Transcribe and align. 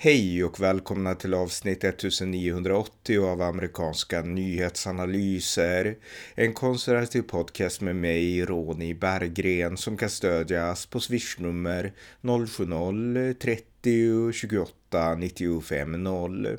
Hej 0.00 0.44
och 0.44 0.60
välkomna 0.60 1.14
till 1.14 1.34
avsnitt 1.34 1.84
1980 1.84 3.24
av 3.24 3.42
amerikanska 3.42 4.22
nyhetsanalyser. 4.22 5.96
En 6.34 6.52
konservativ 6.52 7.22
podcast 7.22 7.80
med 7.80 7.96
mig, 7.96 8.44
Ronny 8.44 8.94
Berggren, 8.94 9.76
som 9.76 9.96
kan 9.96 10.10
stödjas 10.10 10.86
på 10.86 11.00
swishnummer 11.00 11.92
070-30 12.22 14.32
28 14.32 14.72
95 14.90 16.04
0. 16.04 16.58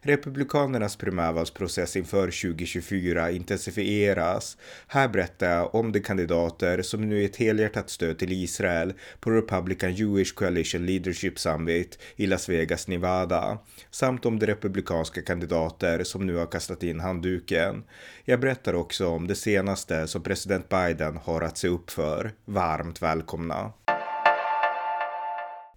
Republikanernas 0.00 0.96
primärvalsprocess 0.96 1.96
inför 1.96 2.26
2024 2.26 3.30
intensifieras. 3.30 4.56
Här 4.86 5.08
berättar 5.08 5.50
jag 5.50 5.74
om 5.74 5.92
de 5.92 6.00
kandidater 6.00 6.82
som 6.82 7.08
nu 7.08 7.20
är 7.20 7.24
ett 7.24 7.36
helhjärtat 7.36 7.90
stöd 7.90 8.18
till 8.18 8.32
Israel 8.32 8.92
på 9.20 9.30
Republican 9.30 9.94
Jewish 9.94 10.34
Coalition 10.34 10.86
Leadership 10.86 11.38
Summit 11.38 11.98
i 12.16 12.26
Las 12.26 12.48
Vegas, 12.48 12.88
Nevada, 12.88 13.58
samt 13.90 14.26
om 14.26 14.38
de 14.38 14.46
republikanska 14.46 15.22
kandidater 15.22 16.04
som 16.04 16.26
nu 16.26 16.36
har 16.36 16.46
kastat 16.46 16.82
in 16.82 17.00
handduken. 17.00 17.84
Jag 18.24 18.40
berättar 18.40 18.74
också 18.74 19.08
om 19.08 19.26
det 19.26 19.34
senaste 19.34 20.06
som 20.06 20.22
president 20.22 20.68
Biden 20.68 21.16
har 21.16 21.40
att 21.40 21.58
se 21.58 21.68
upp 21.68 21.90
för. 21.90 22.32
Varmt 22.44 23.02
välkomna! 23.02 23.72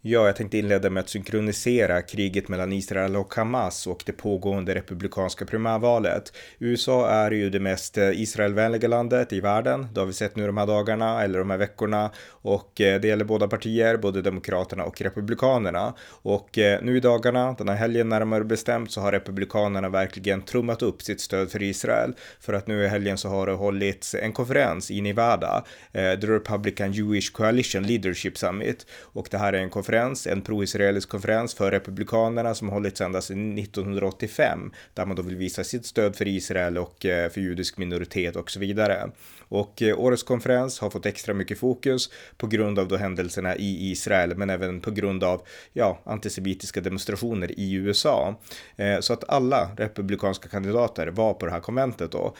Ja, 0.03 0.25
jag 0.25 0.35
tänkte 0.35 0.57
inleda 0.57 0.89
med 0.89 1.01
att 1.01 1.09
synkronisera 1.09 2.01
kriget 2.01 2.47
mellan 2.47 2.73
Israel 2.73 3.15
och 3.15 3.35
Hamas 3.35 3.87
och 3.87 4.03
det 4.05 4.11
pågående 4.11 4.75
republikanska 4.75 5.45
primärvalet. 5.45 6.33
USA 6.59 7.09
är 7.09 7.31
ju 7.31 7.49
det 7.49 7.59
mest 7.59 7.97
eh, 7.97 8.21
Israelvänliga 8.21 8.87
landet 8.87 9.33
i 9.33 9.39
världen. 9.39 9.87
Det 9.93 9.99
har 9.99 10.07
vi 10.07 10.13
sett 10.13 10.35
nu 10.35 10.47
de 10.47 10.57
här 10.57 10.67
dagarna 10.67 11.23
eller 11.23 11.39
de 11.39 11.49
här 11.49 11.57
veckorna 11.57 12.11
och 12.27 12.81
eh, 12.81 13.01
det 13.01 13.07
gäller 13.07 13.25
båda 13.25 13.47
partier, 13.47 13.97
både 13.97 14.21
Demokraterna 14.21 14.83
och 14.83 15.01
Republikanerna. 15.01 15.93
Och 16.09 16.57
eh, 16.57 16.81
nu 16.81 16.97
i 16.97 16.99
dagarna, 16.99 17.55
den 17.57 17.69
här 17.69 17.75
helgen 17.75 18.09
närmare 18.09 18.43
bestämt, 18.43 18.91
så 18.91 19.01
har 19.01 19.11
Republikanerna 19.11 19.89
verkligen 19.89 20.41
trummat 20.41 20.81
upp 20.81 21.01
sitt 21.01 21.21
stöd 21.21 21.51
för 21.51 21.63
Israel. 21.63 22.13
För 22.39 22.53
att 22.53 22.67
nu 22.67 22.83
i 22.83 22.87
helgen 22.87 23.17
så 23.17 23.29
har 23.29 23.47
det 23.47 23.53
hållits 23.53 24.15
en 24.15 24.33
konferens 24.33 24.91
i 24.91 25.01
Nevada, 25.01 25.63
The 25.93 26.27
Republican 26.27 26.91
Jewish 26.91 27.31
Coalition 27.31 27.83
Leadership 27.83 28.37
Summit. 28.37 28.85
Och 29.01 29.27
det 29.31 29.37
här 29.37 29.53
är 29.53 29.57
en 29.57 29.69
konferens 29.69 29.90
konferens, 29.91 30.27
en 30.27 30.41
pro-israelisk 30.41 31.09
konferens 31.09 31.53
för 31.53 31.71
republikanerna 31.71 32.55
som 32.55 32.69
hållits 32.69 33.01
ända 33.01 33.21
sedan 33.21 33.57
1985, 33.57 34.71
där 34.93 35.05
man 35.05 35.15
då 35.15 35.21
vill 35.21 35.35
visa 35.35 35.63
sitt 35.63 35.85
stöd 35.85 36.15
för 36.15 36.27
Israel 36.27 36.77
och 36.77 37.05
eh, 37.05 37.29
för 37.29 37.41
judisk 37.41 37.77
minoritet 37.77 38.35
och 38.35 38.51
så 38.51 38.59
vidare. 38.59 39.11
Och 39.49 39.81
eh, 39.81 39.99
årets 39.99 40.23
konferens 40.23 40.79
har 40.79 40.89
fått 40.89 41.05
extra 41.05 41.33
mycket 41.33 41.59
fokus 41.59 42.09
på 42.37 42.47
grund 42.47 42.79
av 42.79 42.87
då 42.87 42.97
händelserna 42.97 43.55
i 43.55 43.91
Israel, 43.91 44.37
men 44.37 44.49
även 44.49 44.81
på 44.81 44.91
grund 44.91 45.23
av 45.23 45.41
ja, 45.73 45.99
antisemitiska 46.05 46.81
demonstrationer 46.81 47.59
i 47.59 47.73
USA. 47.73 48.35
Eh, 48.75 48.99
så 48.99 49.13
att 49.13 49.29
alla 49.29 49.69
republikanska 49.77 50.49
kandidater 50.49 51.07
var 51.07 51.33
på 51.33 51.45
det 51.45 51.51
här 51.51 51.59
konventet 51.59 52.11
då, 52.11 52.35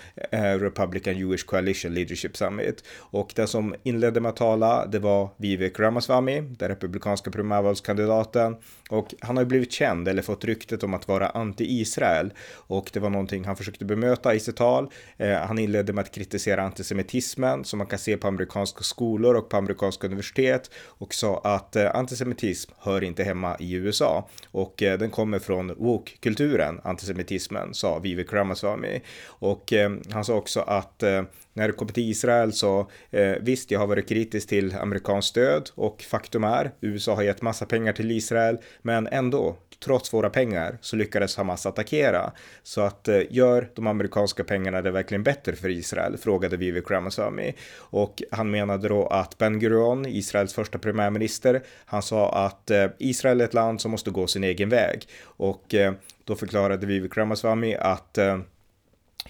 Republican 0.59 1.17
Jewish 1.17 1.45
Coalition 1.45 1.93
Leadership 1.93 2.37
Summit. 2.37 2.83
Och 2.97 3.33
den 3.35 3.47
som 3.47 3.75
inledde 3.83 4.19
med 4.21 4.29
att 4.29 4.35
tala, 4.35 4.85
det 4.85 4.99
var 4.99 5.29
Vivek 5.37 5.79
Ramaswamy, 5.79 6.41
den 6.41 6.69
republikanska 6.69 7.31
primärvalskandidaten 7.41 8.55
och 8.91 9.13
han 9.19 9.37
har 9.37 9.43
ju 9.43 9.47
blivit 9.47 9.71
känd 9.71 10.07
eller 10.07 10.21
fått 10.21 10.45
ryktet 10.45 10.83
om 10.83 10.93
att 10.93 11.07
vara 11.07 11.29
anti-Israel. 11.29 12.31
Och 12.53 12.89
det 12.93 12.99
var 12.99 13.09
någonting 13.09 13.45
han 13.45 13.55
försökte 13.55 13.85
bemöta 13.85 14.35
i 14.35 14.39
sitt 14.39 14.55
tal. 14.55 14.89
Eh, 15.17 15.33
han 15.33 15.59
inledde 15.59 15.93
med 15.93 16.01
att 16.01 16.11
kritisera 16.11 16.63
antisemitismen 16.63 17.65
som 17.65 17.77
man 17.77 17.87
kan 17.87 17.99
se 17.99 18.17
på 18.17 18.27
amerikanska 18.27 18.83
skolor 18.83 19.35
och 19.35 19.49
på 19.49 19.57
amerikanska 19.57 20.07
universitet. 20.07 20.71
Och 20.85 21.13
sa 21.13 21.41
att 21.43 21.75
eh, 21.75 21.95
antisemitism 21.95 22.71
hör 22.79 23.03
inte 23.03 23.23
hemma 23.23 23.57
i 23.59 23.73
USA 23.73 24.29
och 24.51 24.83
eh, 24.83 24.99
den 24.99 25.09
kommer 25.09 25.39
från 25.39 25.67
woke-kulturen, 25.77 26.81
antisemitismen, 26.83 27.73
sa 27.73 27.99
Vivek 27.99 28.33
Ramaswamy. 28.33 28.99
Och 29.25 29.73
eh, 29.73 29.91
han 30.11 30.25
sa 30.25 30.35
också 30.35 30.59
att 30.59 31.03
eh, 31.03 31.23
när 31.53 31.67
det 31.67 31.73
kommer 31.73 31.91
till 31.91 32.09
Israel 32.09 32.53
så 32.53 32.89
eh, 33.11 33.35
visst, 33.41 33.71
jag 33.71 33.79
har 33.79 33.87
varit 33.87 34.09
kritisk 34.09 34.49
till 34.49 34.75
amerikanskt 34.75 35.29
stöd. 35.29 35.69
Och 35.75 36.01
faktum 36.01 36.43
är 36.43 36.71
USA 36.81 37.15
har 37.15 37.23
gett 37.31 37.41
massa 37.41 37.65
pengar 37.65 37.93
till 37.93 38.11
Israel, 38.11 38.57
men 38.81 39.07
ändå, 39.07 39.55
trots 39.83 40.13
våra 40.13 40.29
pengar 40.29 40.77
så 40.81 40.95
lyckades 40.95 41.37
Hamas 41.37 41.65
attackera. 41.65 42.31
Så 42.63 42.81
att 42.81 43.07
eh, 43.07 43.21
gör 43.29 43.69
de 43.75 43.87
amerikanska 43.87 44.43
pengarna 44.43 44.81
det 44.81 44.91
verkligen 44.91 45.23
bättre 45.23 45.55
för 45.55 45.69
Israel? 45.69 46.17
Frågade 46.17 46.57
Vivek 46.57 46.91
Ramaswamy 46.91 47.53
och 47.77 48.23
han 48.31 48.51
menade 48.51 48.87
då 48.87 49.07
att 49.07 49.37
Ben 49.37 49.59
Gurion, 49.59 50.05
Israels 50.05 50.53
första 50.53 50.79
premiärminister, 50.79 51.63
han 51.85 52.01
sa 52.01 52.45
att 52.45 52.71
eh, 52.71 52.87
Israel 52.97 53.41
är 53.41 53.45
ett 53.45 53.53
land 53.53 53.81
som 53.81 53.91
måste 53.91 54.11
gå 54.11 54.27
sin 54.27 54.43
egen 54.43 54.69
väg 54.69 55.07
och 55.23 55.73
eh, 55.73 55.93
då 56.23 56.35
förklarade 56.35 56.85
Vivek 56.85 57.17
Ramaswamy 57.17 57.75
att 57.75 58.17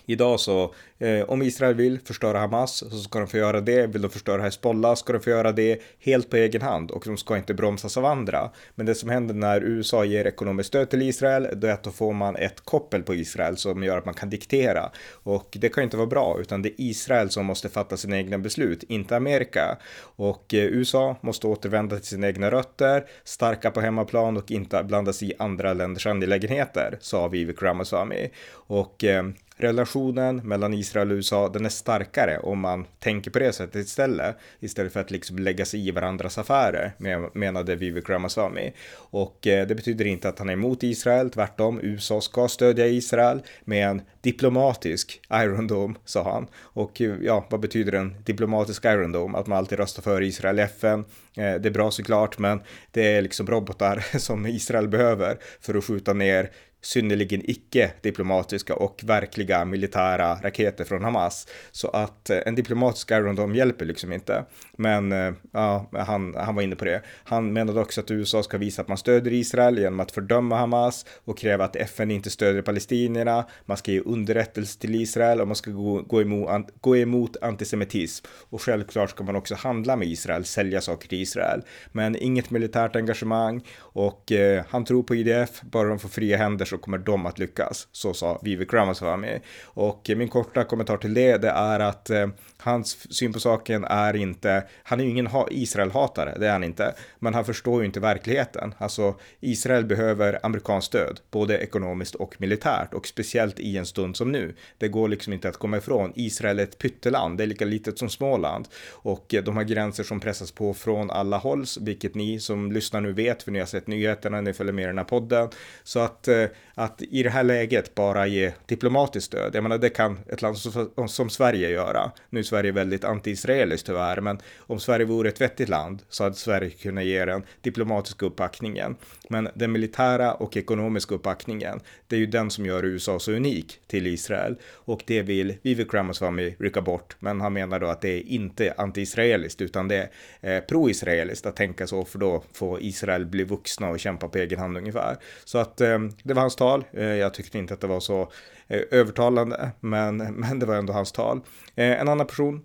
Idag 0.06 0.40
så 0.40 0.74
Eh, 1.02 1.24
om 1.24 1.42
Israel 1.42 1.74
vill 1.74 2.00
förstöra 2.00 2.40
Hamas 2.40 2.78
så 2.78 2.98
ska 2.98 3.20
de 3.20 3.28
få 3.28 3.38
göra 3.38 3.62
det. 3.62 3.88
Vill 3.88 4.02
de 4.02 4.12
förstöra 4.12 4.42
Hezbollah 4.42 4.96
ska 4.96 5.14
de 5.14 5.20
få 5.20 5.30
göra 5.30 5.52
det 5.52 5.82
helt 6.00 6.30
på 6.30 6.38
egen 6.38 6.62
hand 6.62 6.92
och 6.92 7.04
de 7.06 7.18
ska 7.18 7.38
inte 7.38 7.54
bromsas 7.54 7.98
av 7.98 8.06
andra. 8.06 8.50
Men 8.76 8.86
det 8.86 8.96
som 8.96 9.10
händer 9.10 9.34
när 9.34 9.62
USA 9.62 10.06
ger 10.06 10.28
ekonomiskt 10.28 10.68
stöd 10.68 10.90
till 10.90 11.02
Israel, 11.02 11.48
då 11.56 11.68
är 11.68 11.72
att 11.72 11.84
då 11.84 11.92
får 11.92 12.14
man 12.14 12.36
ett 12.36 12.62
koppel 12.62 13.04
på 13.04 13.16
Israel 13.16 13.58
som 13.58 13.84
gör 13.84 13.98
att 13.98 14.06
man 14.06 14.14
kan 14.14 14.30
diktera. 14.30 14.92
Och 15.24 15.58
det 15.60 15.70
kan 15.70 15.84
inte 15.84 15.98
vara 15.98 16.08
bra, 16.08 16.38
utan 16.40 16.62
det 16.62 16.70
är 16.70 16.76
Israel 16.78 17.30
som 17.30 17.46
måste 17.46 17.70
fatta 17.70 17.98
sina 17.98 18.18
egna 18.18 18.38
beslut, 18.38 18.84
inte 18.84 19.16
Amerika. 19.16 19.78
Och 20.16 20.54
eh, 20.54 20.66
USA 20.66 21.16
måste 21.22 21.48
återvända 21.48 21.96
till 21.96 22.06
sina 22.06 22.28
egna 22.28 22.52
rötter, 22.52 23.06
starka 23.24 23.72
på 23.72 23.82
hemmaplan 23.82 24.38
och 24.38 24.52
inte 24.52 24.84
blanda 24.84 25.14
sig 25.14 25.30
i 25.30 25.34
andra 25.40 25.74
länders 25.74 26.08
angelägenheter, 26.08 26.98
sa 27.02 27.28
Vivek 27.28 27.62
Ramaswamy. 27.62 28.30
Och 28.54 29.04
eh, 29.04 29.24
relationen 29.62 30.36
mellan 30.36 30.74
Israel 30.74 31.12
och 31.12 31.16
USA, 31.16 31.50
den 31.50 31.66
är 31.66 31.70
starkare 31.70 32.40
om 32.40 32.60
man 32.60 32.86
tänker 33.00 33.32
på 33.32 33.40
det 33.40 33.54
sättet 33.54 33.86
istället. 33.86 34.38
Istället 34.60 34.94
för 34.94 35.00
att 35.00 35.12
liksom 35.12 35.40
lägga 35.40 35.66
sig 35.66 35.88
i 35.88 35.92
varandras 35.92 36.38
affärer, 36.38 36.94
menade 37.34 37.76
Vivek 37.76 38.10
Ramaswamy. 38.10 38.72
Och 38.94 39.48
eh, 39.48 39.68
det 39.68 39.76
betyder 39.76 40.06
inte 40.06 40.30
att 40.30 40.40
han 40.40 40.50
är 40.50 40.54
emot 40.54 40.84
Israel, 40.84 41.30
tvärtom. 41.30 41.80
USA 41.84 42.22
ska 42.22 42.48
stödja 42.48 42.88
Israel 42.88 43.42
med 43.64 43.88
en 43.88 44.02
diplomatisk 44.22 45.22
Iron 45.34 45.68
Dome, 45.68 45.96
sa 46.06 46.24
han. 46.24 46.48
Och 46.56 47.02
eh, 47.02 47.16
ja, 47.22 47.46
vad 47.50 47.60
betyder 47.60 47.94
en 47.94 48.16
diplomatisk 48.24 48.86
Iron 48.86 49.12
Dome? 49.12 49.38
Att 49.38 49.48
man 49.48 49.58
alltid 49.58 49.80
röstar 49.80 50.02
för 50.02 50.22
Israel 50.22 50.60
i 50.60 50.62
FN. 50.62 51.00
Eh, 51.38 51.54
det 51.56 51.66
är 51.66 51.72
bra 51.72 51.92
såklart, 51.92 52.38
men 52.38 52.62
det 52.92 53.16
är 53.16 53.22
liksom 53.22 53.48
robotar 53.48 54.06
som 54.18 54.46
Israel 54.46 54.88
behöver 54.88 55.38
för 55.62 55.78
att 55.78 55.86
skjuta 55.86 56.14
ner 56.14 56.52
synnerligen 56.82 57.50
icke-diplomatiska 57.50 58.76
och 58.76 59.02
verkliga 59.04 59.66
militära 59.66 60.36
raketer 60.36 60.84
från 60.84 61.04
Hamas. 61.04 61.48
Så 61.72 61.88
att 61.88 62.30
eh, 62.30 62.38
en 62.46 62.56
diplomatisk 62.56 63.12
Iron 63.12 63.36
Dome 63.36 63.58
hjälper 63.58 63.86
liksom 63.86 64.14
inte. 64.14 64.46
Men 64.78 65.12
eh, 65.12 65.34
ja, 65.52 65.90
han, 65.94 66.36
han 66.36 66.56
var 66.56 66.62
inne 66.62 66.76
på 66.76 66.86
det. 66.86 67.02
Han 67.24 67.54
menade 67.54 67.80
också 67.80 68.02
att 68.02 68.12
USA 68.12 68.44
ska 68.44 68.58
visa 68.58 68.82
att 68.82 68.88
man 68.88 68.98
stöder 68.98 69.34
Israel 69.34 69.78
genom 69.80 70.00
att 70.00 70.12
fördöma 70.12 70.58
Hamas 70.58 71.06
och 71.26 71.38
kräva 71.38 71.66
att 71.66 71.76
FN 71.76 72.12
inte 72.12 72.30
stöder 72.30 72.62
palestinierna. 72.62 73.46
Man 73.66 73.78
ska 73.78 73.92
ge 73.92 74.00
underrättelse 74.00 74.80
till 74.80 74.96
Israel 74.96 75.42
och 75.42 75.48
man 75.48 75.56
ska 75.56 75.72
gå, 75.72 76.02
gå, 76.02 76.22
emot, 76.22 76.68
gå 76.82 76.98
emot 76.98 77.38
antisemitism. 77.42 78.26
Och 78.50 78.62
självklart 78.62 79.10
ska 79.10 79.24
man 79.24 79.36
också 79.36 79.56
handla 79.56 79.96
med 79.96 80.08
Israel, 80.08 80.46
sälja 80.46 80.82
saker 80.82 81.08
till 81.08 81.22
Israel. 81.22 81.62
Men 81.92 82.16
inget 82.16 82.50
militärt 82.50 82.96
engagemang 82.96 83.68
och 83.80 84.32
eh, 84.32 84.64
han 84.70 84.86
tror 84.86 85.04
på 85.04 85.16
IDF, 85.16 85.62
bara 85.62 85.88
de 85.88 86.00
får 86.00 86.10
fria 86.10 86.38
händer 86.38 86.66
så 86.72 86.78
kommer 86.78 86.98
de 86.98 87.26
att 87.26 87.40
lyckas. 87.40 87.88
Så 87.92 88.14
sa 88.14 88.40
Vivek 88.44 88.74
Ramaswamy. 88.74 89.40
Och 89.64 90.10
min 90.16 90.30
korta 90.30 90.64
kommentar 90.64 90.98
till 90.98 91.14
det, 91.14 91.38
det 91.38 91.50
är 91.50 91.80
att 91.80 92.10
eh, 92.10 92.28
hans 92.58 93.14
syn 93.14 93.34
på 93.34 93.40
saken 93.40 93.84
är 93.84 94.16
inte, 94.16 94.64
han 94.84 95.00
är 95.00 95.04
ju 95.04 95.10
ingen 95.10 95.30
Israel-hatare, 95.52 96.38
det 96.40 96.48
är 96.48 96.52
han 96.52 96.64
inte, 96.64 96.96
men 97.20 97.34
han 97.34 97.46
förstår 97.46 97.82
ju 97.82 97.86
inte 97.86 98.00
verkligheten. 98.00 98.74
Alltså, 98.78 99.16
Israel 99.40 99.86
behöver 99.86 100.40
amerikanskt 100.44 100.88
stöd, 100.88 101.20
både 101.32 101.58
ekonomiskt 101.58 102.16
och 102.16 102.36
militärt, 102.38 102.94
och 102.94 103.08
speciellt 103.08 103.60
i 103.60 103.78
en 103.78 103.86
stund 103.86 104.18
som 104.18 104.32
nu. 104.32 104.56
Det 104.78 104.88
går 104.88 105.08
liksom 105.08 105.34
inte 105.34 105.50
att 105.50 105.58
komma 105.58 105.78
ifrån. 105.78 106.14
Israel 106.16 106.60
är 106.60 106.64
ett 106.64 106.78
pytteland, 106.78 107.38
det 107.38 107.44
är 107.44 107.48
lika 107.48 107.66
litet 107.66 108.00
som 108.00 108.10
Småland, 108.10 108.68
och 108.92 109.34
eh, 109.34 109.44
de 109.44 109.56
har 109.56 109.64
gränser 109.64 110.04
som 110.04 110.20
pressas 110.20 110.52
på 110.52 110.74
från 110.74 111.12
alla 111.12 111.38
håll, 111.38 111.66
vilket 111.80 112.16
ni 112.16 112.40
som 112.40 112.72
lyssnar 112.72 113.02
nu 113.02 113.14
vet, 113.14 113.44
för 113.44 113.52
ni 113.52 113.60
har 113.60 113.66
sett 113.66 113.88
nyheterna, 113.88 114.42
ni 114.42 114.54
följer 114.54 114.74
med 114.74 114.84
i 114.84 114.88
den 114.88 114.98
här 114.98 115.06
podden. 115.06 115.50
Så 115.84 116.00
att 116.00 116.28
eh, 116.28 116.46
att 116.74 117.02
i 117.02 117.24
det 117.24 117.30
här 117.30 117.44
läget 117.44 117.96
bara 117.96 118.28
ge 118.28 118.52
diplomatiskt 118.66 119.26
stöd. 119.28 119.56
Jag 119.56 119.64
menar, 119.64 119.78
det 119.78 119.90
kan 119.90 120.20
ett 120.30 120.42
land 120.42 120.58
som, 120.58 121.08
som 121.08 121.30
Sverige 121.30 121.70
göra. 121.70 122.12
Nu 122.30 122.40
är 122.40 122.44
Sverige 122.44 122.72
väldigt 122.72 123.04
anti-israeliskt 123.04 123.86
tyvärr, 123.86 124.22
men 124.22 124.40
om 124.58 124.80
Sverige 124.80 125.06
vore 125.06 125.30
ett 125.30 125.42
vettigt 125.42 125.70
land 125.70 126.02
så 126.10 126.24
hade 126.24 126.36
Sverige 126.36 126.70
kunnat 126.70 127.04
ge 127.04 127.26
den 127.26 127.44
diplomatiska 127.62 128.26
uppbackningen. 128.26 128.96
Men 129.30 129.50
den 129.54 129.72
militära 129.72 130.34
och 130.34 130.58
ekonomiska 130.58 131.16
uppbackningen, 131.16 131.80
det 132.08 132.16
är 132.16 132.20
ju 132.20 132.26
den 132.26 132.50
som 132.50 132.66
gör 132.66 132.86
USA 132.86 133.20
så 133.20 133.32
unik 133.32 133.80
till 133.88 134.08
Israel 134.08 134.56
och 134.74 135.04
det 135.08 135.22
vill 135.22 135.56
Vivek 135.62 135.94
Ramaswamy 135.94 136.56
rycka 136.60 136.82
bort. 136.82 137.16
Men 137.20 137.42
han 137.42 137.54
menar 137.54 137.80
då 137.80 137.88
att 137.88 138.02
det 138.02 138.10
är 138.10 138.28
inte 138.28 138.74
anti-israeliskt 138.78 139.62
utan 139.62 139.88
det 139.88 140.10
är 140.42 140.56
eh, 140.56 140.62
pro-israeliskt 140.62 141.46
att 141.46 141.56
tänka 141.56 141.88
så 141.88 142.06
för 142.06 142.20
då 142.20 142.44
får 142.54 142.82
Israel 142.82 143.26
bli 143.26 143.44
vuxna 143.44 143.90
och 143.90 144.00
kämpa 144.00 144.28
på 144.28 144.38
egen 144.38 144.60
hand 144.60 144.78
ungefär. 144.78 145.18
Så 145.46 145.58
att 145.58 145.82
eh, 145.82 146.00
det 146.24 146.34
var 146.34 146.42
hans 146.52 146.56
tal. 146.56 146.86
Eh, 146.94 147.04
jag 147.04 147.34
tyckte 147.34 147.58
inte 147.58 147.74
att 147.74 147.82
det 147.82 147.88
var 147.88 148.00
så 148.00 148.22
eh, 148.68 148.82
övertalande, 148.92 149.72
men, 149.80 150.18
men 150.40 150.60
det 150.60 150.66
var 150.66 150.76
ändå 150.76 150.94
hans 150.94 151.12
tal. 151.12 151.42
Eh, 151.76 152.02
en 152.02 152.08
annan 152.08 152.28
person 152.28 152.62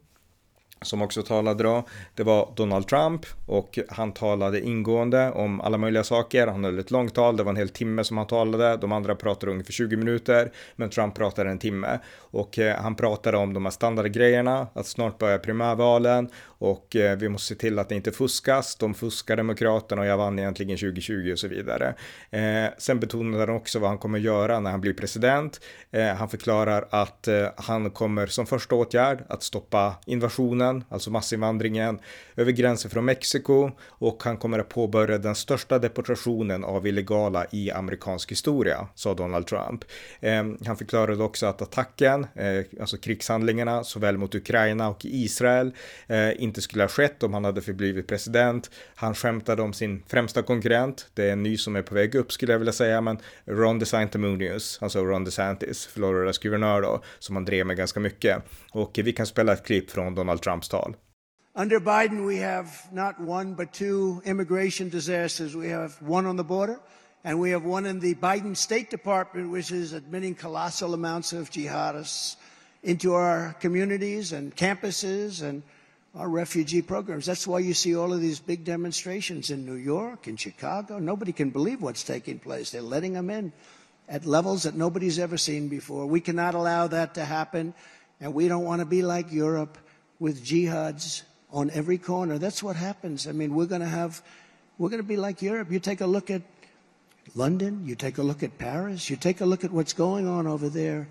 som 0.82 1.02
också 1.02 1.22
talade 1.22 1.62
då, 1.62 1.84
det 2.14 2.22
var 2.22 2.52
Donald 2.56 2.88
Trump 2.88 3.26
och 3.46 3.78
han 3.88 4.12
talade 4.12 4.60
ingående 4.60 5.30
om 5.30 5.60
alla 5.60 5.78
möjliga 5.78 6.04
saker. 6.04 6.46
Han 6.46 6.64
höll 6.64 6.78
ett 6.78 6.90
långt 6.90 7.14
tal, 7.14 7.36
det 7.36 7.42
var 7.42 7.50
en 7.50 7.56
hel 7.56 7.68
timme 7.68 8.04
som 8.04 8.18
han 8.18 8.26
talade. 8.26 8.76
De 8.76 8.92
andra 8.92 9.14
pratade 9.14 9.52
ungefär 9.52 9.72
20 9.72 9.96
minuter, 9.96 10.52
men 10.76 10.90
Trump 10.90 11.14
pratade 11.14 11.50
en 11.50 11.58
timme 11.58 11.98
och 12.16 12.58
eh, 12.58 12.76
han 12.76 12.94
pratade 12.94 13.36
om 13.36 13.54
de 13.54 13.64
här 13.64 13.72
standardgrejerna, 13.72 14.66
att 14.74 14.86
snart 14.86 15.18
börjar 15.18 15.38
primärvalen 15.38 16.28
och 16.58 16.96
eh, 16.96 17.18
vi 17.18 17.28
måste 17.28 17.54
se 17.54 17.60
till 17.60 17.78
att 17.78 17.88
det 17.88 17.94
inte 17.94 18.12
fuskas. 18.12 18.76
De 18.76 18.94
fuskar 18.94 19.36
demokraterna 19.36 20.02
och 20.02 20.06
jag 20.06 20.16
vann 20.16 20.38
egentligen 20.38 20.78
2020 20.78 21.32
och 21.32 21.38
så 21.38 21.48
vidare. 21.48 21.94
Eh, 22.30 22.70
sen 22.78 23.00
betonade 23.00 23.46
han 23.46 23.56
också 23.56 23.78
vad 23.78 23.90
han 23.90 23.98
kommer 23.98 24.18
göra 24.18 24.60
när 24.60 24.70
han 24.70 24.80
blir 24.80 24.92
president. 24.92 25.60
Eh, 25.90 26.06
han 26.06 26.28
förklarar 26.28 26.86
att 26.90 27.28
eh, 27.28 27.46
han 27.56 27.90
kommer 27.90 28.26
som 28.26 28.46
första 28.46 28.74
åtgärd 28.74 29.24
att 29.28 29.42
stoppa 29.42 29.94
invasionen, 30.06 30.65
alltså 30.88 31.10
massinvandringen 31.10 31.98
över 32.36 32.52
gränsen 32.52 32.90
från 32.90 33.04
Mexiko 33.04 33.70
och 33.80 34.22
han 34.22 34.36
kommer 34.36 34.58
att 34.58 34.68
påbörja 34.68 35.18
den 35.18 35.34
största 35.34 35.78
deportationen 35.78 36.64
av 36.64 36.86
illegala 36.86 37.46
i 37.50 37.70
amerikansk 37.70 38.30
historia, 38.30 38.88
sa 38.94 39.14
Donald 39.14 39.46
Trump. 39.46 39.84
Eh, 40.20 40.44
han 40.66 40.76
förklarade 40.76 41.24
också 41.24 41.46
att 41.46 41.62
attacken, 41.62 42.26
eh, 42.34 42.80
alltså 42.80 42.96
krigshandlingarna 42.96 43.84
såväl 43.84 44.16
mot 44.18 44.34
Ukraina 44.34 44.88
och 44.88 45.00
Israel 45.04 45.72
eh, 46.06 46.42
inte 46.42 46.62
skulle 46.62 46.82
ha 46.82 46.88
skett 46.88 47.22
om 47.22 47.34
han 47.34 47.44
hade 47.44 47.62
förblivit 47.62 48.06
president. 48.06 48.70
Han 48.94 49.14
skämtade 49.14 49.62
om 49.62 49.72
sin 49.72 50.02
främsta 50.06 50.42
konkurrent. 50.42 51.10
Det 51.14 51.24
är 51.28 51.32
en 51.32 51.42
ny 51.42 51.56
som 51.56 51.76
är 51.76 51.82
på 51.82 51.94
väg 51.94 52.14
upp 52.14 52.32
skulle 52.32 52.52
jag 52.52 52.58
vilja 52.58 52.72
säga, 52.72 53.00
men 53.00 53.18
Ron 53.44 53.78
DeSantis, 53.78 54.78
alltså 54.82 55.04
Ron 55.04 55.24
DeSantis, 55.24 55.86
Floridas 55.86 56.38
guvernör 56.38 56.82
då, 56.82 57.02
som 57.18 57.36
han 57.36 57.44
drev 57.44 57.66
med 57.66 57.76
ganska 57.76 58.00
mycket. 58.00 58.42
Och 58.70 58.98
vi 59.04 59.12
kan 59.12 59.26
spela 59.26 59.52
ett 59.52 59.66
klipp 59.66 59.90
från 59.90 60.14
Donald 60.14 60.42
Trump 60.42 60.55
Trumps 60.56 60.68
tal. 60.68 60.94
Under 61.54 61.80
Biden, 61.80 62.26
we 62.26 62.36
have 62.36 62.88
not 62.92 63.20
one 63.20 63.54
but 63.54 63.74
two 63.74 64.22
immigration 64.24 64.88
disasters. 64.88 65.54
We 65.54 65.68
have 65.68 66.00
one 66.00 66.24
on 66.24 66.36
the 66.36 66.44
border, 66.44 66.80
and 67.24 67.38
we 67.40 67.50
have 67.50 67.64
one 67.64 67.84
in 67.84 68.00
the 68.00 68.14
Biden 68.14 68.56
State 68.56 68.88
Department, 68.90 69.50
which 69.50 69.70
is 69.70 69.92
admitting 69.92 70.34
colossal 70.34 70.94
amounts 70.94 71.32
of 71.32 71.50
jihadists 71.50 72.36
into 72.82 73.12
our 73.14 73.54
communities 73.60 74.32
and 74.32 74.54
campuses 74.56 75.42
and 75.42 75.62
our 76.14 76.28
refugee 76.28 76.80
programs. 76.80 77.26
That's 77.26 77.46
why 77.46 77.58
you 77.58 77.74
see 77.74 77.94
all 77.96 78.12
of 78.14 78.22
these 78.22 78.40
big 78.40 78.64
demonstrations 78.64 79.50
in 79.50 79.66
New 79.66 79.74
York, 79.74 80.28
in 80.28 80.36
Chicago. 80.36 80.98
Nobody 80.98 81.32
can 81.32 81.50
believe 81.50 81.82
what's 81.82 82.02
taking 82.04 82.38
place. 82.38 82.70
They're 82.70 82.80
letting 82.80 83.12
them 83.12 83.28
in 83.28 83.52
at 84.08 84.24
levels 84.24 84.62
that 84.62 84.74
nobody's 84.74 85.18
ever 85.18 85.36
seen 85.36 85.68
before. 85.68 86.06
We 86.06 86.20
cannot 86.20 86.54
allow 86.54 86.86
that 86.86 87.14
to 87.14 87.24
happen, 87.24 87.74
and 88.20 88.32
we 88.32 88.48
don't 88.48 88.64
want 88.64 88.80
to 88.80 88.86
be 88.86 89.02
like 89.02 89.30
Europe 89.30 89.76
with 90.18 90.44
jihads 90.44 91.22
on 91.50 91.70
every 91.70 91.98
corner. 91.98 92.38
That's 92.38 92.62
what 92.62 92.76
happens. 92.76 93.26
I 93.26 93.32
mean, 93.32 93.54
we're 93.54 93.66
going 93.66 93.80
to 93.80 93.86
have, 93.86 94.22
we're 94.78 94.88
going 94.88 95.02
to 95.02 95.08
be 95.08 95.16
like 95.16 95.42
Europe. 95.42 95.70
You 95.70 95.80
take 95.80 96.00
a 96.00 96.06
look 96.06 96.30
at 96.30 96.42
London, 97.34 97.86
you 97.86 97.94
take 97.94 98.18
a 98.18 98.22
look 98.22 98.42
at 98.42 98.58
Paris, 98.58 99.10
you 99.10 99.16
take 99.16 99.40
a 99.40 99.46
look 99.46 99.64
at 99.64 99.72
what's 99.72 99.92
going 99.92 100.26
on 100.26 100.46
over 100.46 100.68
there 100.68 101.08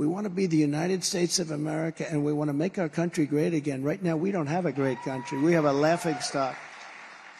we 0.00 0.06
want 0.06 0.24
to 0.24 0.30
be 0.30 0.46
the 0.46 0.56
United 0.56 1.04
States 1.04 1.38
of 1.38 1.50
America 1.50 2.10
and 2.10 2.24
we 2.24 2.32
want 2.32 2.48
to 2.48 2.54
make 2.54 2.78
our 2.78 2.88
country 2.88 3.26
great 3.26 3.52
again. 3.52 3.82
Right 3.82 4.02
now, 4.02 4.16
we 4.16 4.32
don't 4.32 4.46
have 4.46 4.64
a 4.64 4.72
great 4.72 4.98
country. 5.02 5.38
We 5.38 5.52
have 5.52 5.66
a 5.66 5.72
laughing 5.74 6.18
stock. 6.20 6.56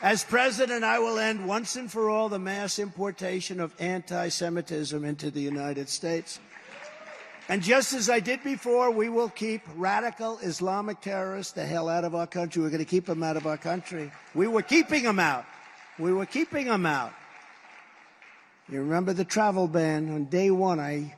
As 0.03 0.25
president, 0.25 0.85
I 0.85 0.99
will 0.99 1.19
end 1.19 1.49
once 1.49 1.77
and 1.77 1.91
for 1.91 2.11
all 2.11 2.29
the 2.29 2.39
mass 2.39 2.79
importation 2.79 3.61
of 3.61 3.75
anti 3.79 4.29
Semitism 4.29 5.03
into 5.03 5.31
the 5.31 5.41
United 5.41 5.89
States. 5.89 6.39
And 7.51 7.65
just 7.65 7.95
as 7.95 8.09
I 8.09 8.21
did 8.21 8.45
before, 8.45 8.93
we 8.93 9.09
will 9.09 9.29
keep 9.29 9.63
radical 9.75 10.39
Islamic 10.39 11.01
terrorists 11.01 11.53
the 11.53 11.67
hell 11.67 11.89
out 11.89 12.05
of 12.05 12.15
our 12.15 12.29
country. 12.29 12.63
We're 12.63 12.71
going 12.71 12.79
to 12.79 12.85
keep 12.85 13.07
them 13.07 13.25
out 13.25 13.37
of 13.37 13.45
our 13.45 13.57
country. 13.57 14.13
We 14.37 14.47
were 14.47 14.63
keeping 14.63 15.03
them 15.03 15.19
out. 15.19 15.45
We 15.99 16.13
were 16.13 16.27
keeping 16.27 16.67
them 16.67 16.87
out. 16.87 17.13
You 18.69 18.79
remember 18.79 19.13
the 19.13 19.25
travel 19.25 19.67
ban? 19.67 20.11
On 20.11 20.27
day 20.27 20.53
one, 20.53 20.79
I 20.79 21.17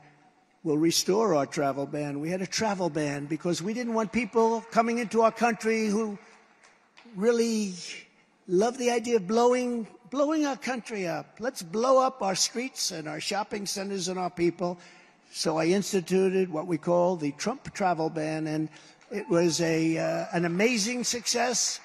will 0.63 0.79
restore 0.79 1.35
our 1.35 1.45
travel 1.45 1.85
ban. 1.85 2.19
We 2.19 2.31
had 2.31 2.41
a 2.41 2.47
travel 2.47 2.89
ban 2.89 3.27
because 3.27 3.61
we 3.61 3.75
didn't 3.75 3.93
want 3.93 4.11
people 4.11 4.61
coming 4.71 4.97
into 4.97 5.21
our 5.21 5.31
country 5.31 5.85
who 5.85 6.17
really 7.15 7.73
love 8.47 8.79
the 8.79 8.89
idea 8.89 9.17
of 9.17 9.27
blowing 9.27 9.85
blowing 10.09 10.47
our 10.47 10.57
country 10.57 11.07
up. 11.07 11.37
Let's 11.39 11.61
blow 11.61 12.03
up 12.03 12.23
our 12.23 12.35
streets 12.35 12.89
and 12.89 13.07
our 13.07 13.19
shopping 13.19 13.67
centers 13.67 14.07
and 14.07 14.17
our 14.17 14.31
people. 14.31 14.79
So 15.31 15.57
I 15.57 15.65
instituted 15.65 16.51
what 16.51 16.67
we 16.67 16.77
call 16.77 17.15
the 17.15 17.31
Trump 17.33 17.73
travel 17.73 18.09
ban, 18.09 18.47
and 18.47 18.69
it 19.11 19.27
was 19.29 19.61
a 19.61 19.97
uh, 19.97 20.25
an 20.31 20.45
amazing 20.45 21.03
success. 21.03 21.79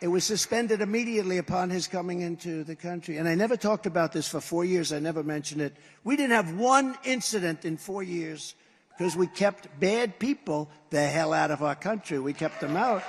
It 0.00 0.08
was 0.08 0.24
suspended 0.24 0.82
immediately 0.82 1.38
upon 1.38 1.70
his 1.70 1.86
coming 1.86 2.20
into 2.20 2.62
the 2.64 2.76
country. 2.76 3.16
And 3.16 3.26
I 3.26 3.34
never 3.34 3.56
talked 3.56 3.86
about 3.86 4.12
this 4.12 4.28
for 4.28 4.40
four 4.40 4.64
years. 4.64 4.92
I 4.92 4.98
never 4.98 5.22
mentioned 5.22 5.62
it. 5.62 5.74
We 6.04 6.16
didn't 6.16 6.32
have 6.32 6.58
one 6.58 6.96
incident 7.04 7.64
in 7.64 7.78
four 7.78 8.02
years 8.02 8.54
because 8.96 9.16
we 9.16 9.26
kept 9.28 9.68
bad 9.80 10.18
people 10.18 10.68
the 10.90 11.06
hell 11.06 11.32
out 11.32 11.50
of 11.50 11.62
our 11.62 11.74
country. 11.74 12.18
We 12.18 12.32
kept 12.32 12.60
them 12.60 12.76
out. 12.76 13.02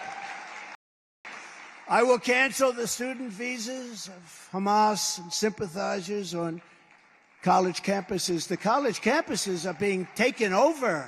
I 1.88 2.02
will 2.02 2.18
cancel 2.18 2.72
the 2.72 2.88
student 2.88 3.32
visas 3.32 4.08
of 4.08 4.50
Hamas 4.52 5.20
and 5.20 5.32
sympathizers 5.32 6.34
on 6.34 6.62
college 7.46 7.84
campuses. 7.84 8.48
The 8.48 8.58
college 8.58 9.02
campuses 9.02 9.70
are 9.70 9.78
being 9.78 10.08
taken 10.16 10.52
over 10.52 11.08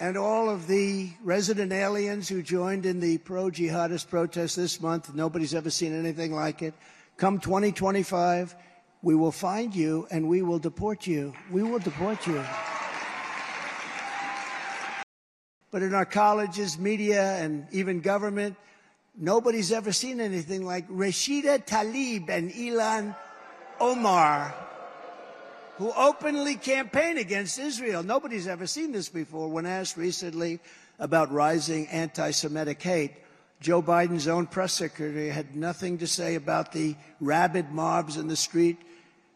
and 0.00 0.16
all 0.16 0.50
of 0.50 0.66
the 0.66 1.10
resident 1.22 1.72
aliens 1.72 2.28
who 2.28 2.42
joined 2.42 2.86
in 2.86 2.98
the 2.98 3.18
pro 3.18 3.44
jihadist 3.44 4.08
protest 4.08 4.56
this 4.56 4.80
month. 4.80 5.14
Nobody's 5.14 5.54
ever 5.54 5.70
seen 5.70 5.96
anything 5.96 6.32
like 6.34 6.60
it. 6.60 6.74
Come 7.18 7.38
2025, 7.38 8.56
we 9.02 9.14
will 9.14 9.30
find 9.30 9.72
you 9.72 10.08
and 10.10 10.28
we 10.28 10.42
will 10.42 10.58
deport 10.58 11.06
you. 11.06 11.32
We 11.52 11.62
will 11.62 11.78
deport 11.78 12.26
you. 12.26 12.44
But 15.70 15.84
in 15.84 15.94
our 15.94 16.04
colleges, 16.04 16.80
media, 16.80 17.36
and 17.36 17.68
even 17.70 18.00
government, 18.00 18.56
nobody's 19.16 19.70
ever 19.70 19.92
seen 19.92 20.20
anything 20.20 20.66
like 20.66 20.88
Rashida 20.88 21.64
Talib 21.64 22.28
and 22.28 22.50
Ilan 22.50 23.14
Omar 23.78 24.52
who 25.78 25.92
openly 25.92 26.56
campaign 26.56 27.18
against 27.18 27.58
Israel. 27.58 28.02
Nobody's 28.02 28.46
ever 28.46 28.66
seen 28.66 28.92
this 28.92 29.08
before. 29.08 29.48
When 29.48 29.66
asked 29.66 29.96
recently 29.96 30.60
about 30.98 31.32
rising 31.32 31.86
anti 31.88 32.30
Semitic 32.30 32.82
hate, 32.82 33.12
Joe 33.60 33.82
Biden's 33.82 34.28
own 34.28 34.46
press 34.46 34.72
secretary 34.72 35.28
had 35.28 35.56
nothing 35.56 35.98
to 35.98 36.06
say 36.06 36.34
about 36.34 36.72
the 36.72 36.96
rabid 37.20 37.70
mobs 37.70 38.16
in 38.16 38.28
the 38.28 38.36
street. 38.36 38.76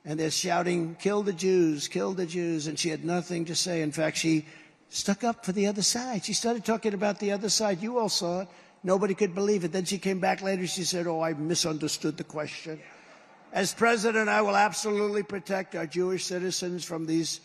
And 0.05 0.21
they're 0.21 0.31
shouting, 0.31 0.97
kill 1.00 1.23
the 1.23 1.33
Jews, 1.33 1.88
kill 1.88 2.12
the 2.12 2.26
Jews. 2.26 2.66
And 2.66 2.78
she 2.78 2.90
had 2.90 3.05
nothing 3.05 3.45
to 3.47 3.55
say. 3.55 3.83
In 3.83 3.93
fact, 3.93 4.16
she 4.16 4.45
stuck 4.88 5.25
up 5.25 5.45
for 5.45 5.52
the 5.52 5.66
other 5.66 5.83
side. 5.83 6.25
She 6.25 6.33
started 6.33 6.64
talking 6.64 6.95
about 6.95 7.19
the 7.19 7.33
other 7.33 7.49
side. 7.49 7.83
You 7.83 7.99
all 7.99 8.09
saw 8.09 8.43
it. 8.43 8.49
Nobody 8.85 9.14
could 9.14 9.35
believe 9.35 9.64
it. 9.64 9.73
Then 9.73 9.85
she 9.85 9.99
came 9.99 10.21
back 10.21 10.43
later. 10.43 10.66
She 10.66 10.85
said, 10.85 11.07
Oh, 11.07 11.21
I 11.23 11.35
misunderstood 11.35 12.16
the 12.16 12.25
question. 12.25 12.81
As 13.53 13.73
president, 13.73 14.29
I 14.29 14.43
will 14.43 14.57
absolutely 14.57 15.23
protect 15.23 15.75
our 15.75 15.87
Jewish 15.87 16.25
citizens 16.25 16.85
from 16.85 17.07
these 17.07 17.41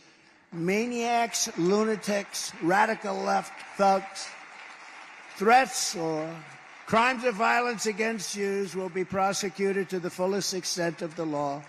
maniacs, 0.52 1.50
lunatics, 1.58 2.52
radical 2.62 3.16
left 3.16 3.54
thugs. 3.78 4.28
Threats 5.38 5.96
or 5.96 6.30
crimes 6.86 7.24
of 7.24 7.36
violence 7.36 7.86
against 7.86 8.36
Jews 8.36 8.76
will 8.76 8.90
be 8.90 9.06
prosecuted 9.06 9.90
to 9.90 10.00
the 10.00 10.10
fullest 10.10 10.54
extent 10.54 11.02
of 11.02 11.16
the 11.16 11.26
law. 11.26 11.62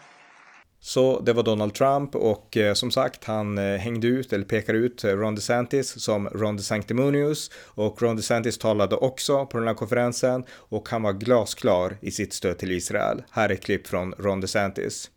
Så 0.84 1.20
det 1.20 1.32
var 1.32 1.42
Donald 1.42 1.74
Trump 1.74 2.14
och 2.14 2.56
eh, 2.56 2.74
som 2.74 2.90
sagt 2.90 3.24
han 3.24 3.58
eh, 3.58 3.76
hängde 3.76 4.06
ut 4.06 4.32
eller 4.32 4.44
pekar 4.44 4.74
ut 4.74 5.04
eh, 5.04 5.10
Ron 5.10 5.34
DeSantis 5.34 6.02
som 6.02 6.28
Ron 6.28 6.56
DeSanctimonious 6.56 7.50
och 7.54 8.02
Ron 8.02 8.16
DeSantis 8.16 8.58
talade 8.58 8.96
också 8.96 9.46
på 9.46 9.58
den 9.58 9.66
här 9.68 9.74
konferensen 9.74 10.44
och 10.50 10.88
han 10.88 11.02
var 11.02 11.12
glasklar 11.12 11.96
i 12.00 12.10
sitt 12.10 12.32
stöd 12.32 12.58
till 12.58 12.72
Israel. 12.72 13.22
Här 13.30 13.48
är 13.48 13.54
ett 13.54 13.64
klipp 13.64 13.86
från 13.86 14.12
Ron 14.18 14.40
DeSantis. 14.40 15.10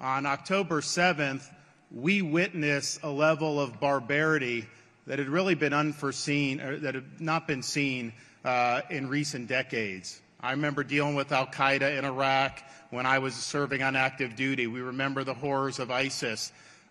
On 0.00 0.26
October 0.26 0.80
7th, 0.80 1.42
we 1.90 2.22
witnessed 2.22 3.04
a 3.04 3.12
level 3.12 3.58
of 3.58 3.80
barbarity 3.80 4.64
that 5.06 5.18
had 5.18 5.28
really 5.28 5.54
been 5.54 5.72
unforeseen, 5.72 6.60
or 6.60 6.78
that 6.78 6.94
had 6.94 7.04
not 7.18 7.46
been 7.46 7.62
seen 7.62 8.12
uh, 8.44 8.96
in 8.96 9.10
recent 9.10 9.48
decades. 9.48 10.21
I 10.42 10.50
remember 10.50 10.82
dealing 10.82 11.14
with 11.14 11.30
Al 11.30 11.46
Qaeda 11.46 11.96
in 11.96 12.04
Iraq 12.04 12.64
when 12.90 13.06
I 13.06 13.20
was 13.20 13.34
serving 13.34 13.80
on 13.84 13.94
active 13.94 14.34
duty. 14.34 14.66
We 14.66 14.80
remember 14.80 15.22
the 15.22 15.34
horrors 15.34 15.78
of 15.78 15.92
ISIS. 15.92 16.50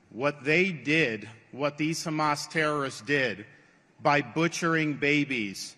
What 0.09 0.45
they 0.45 0.71
did, 0.71 1.27
what 1.51 1.77
these 1.77 2.01
Hamas 2.05 2.49
terrorists 2.49 3.01
did, 3.01 3.45
by 4.01 4.21
butchering 4.21 4.93
babies, 4.93 5.75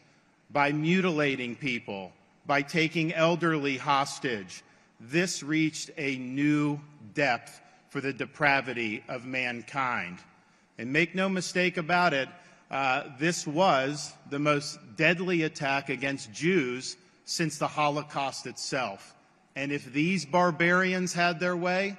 by 0.51 0.71
mutilating 0.71 1.55
people, 1.55 2.13
by 2.45 2.61
taking 2.61 3.11
elderly 3.11 3.77
hostage, 3.77 4.63
this 4.99 5.41
reached 5.41 5.89
a 5.97 6.17
new 6.17 6.79
depth 7.15 7.59
for 7.89 8.01
the 8.01 8.13
depravity 8.13 9.03
of 9.07 9.25
mankind. 9.25 10.19
And 10.77 10.93
make 10.93 11.15
no 11.15 11.27
mistake 11.27 11.77
about 11.77 12.13
it, 12.13 12.29
uh, 12.69 13.03
this 13.17 13.47
was 13.47 14.13
the 14.29 14.39
most 14.39 14.77
deadly 14.95 15.41
attack 15.41 15.89
against 15.89 16.31
Jews 16.31 16.97
since 17.25 17.57
the 17.57 17.67
Holocaust 17.67 18.47
itself. 18.47 19.15
And 19.55 19.71
if 19.71 19.91
these 19.93 20.25
barbarians 20.25 21.13
had 21.13 21.39
their 21.39 21.55
way, 21.55 21.97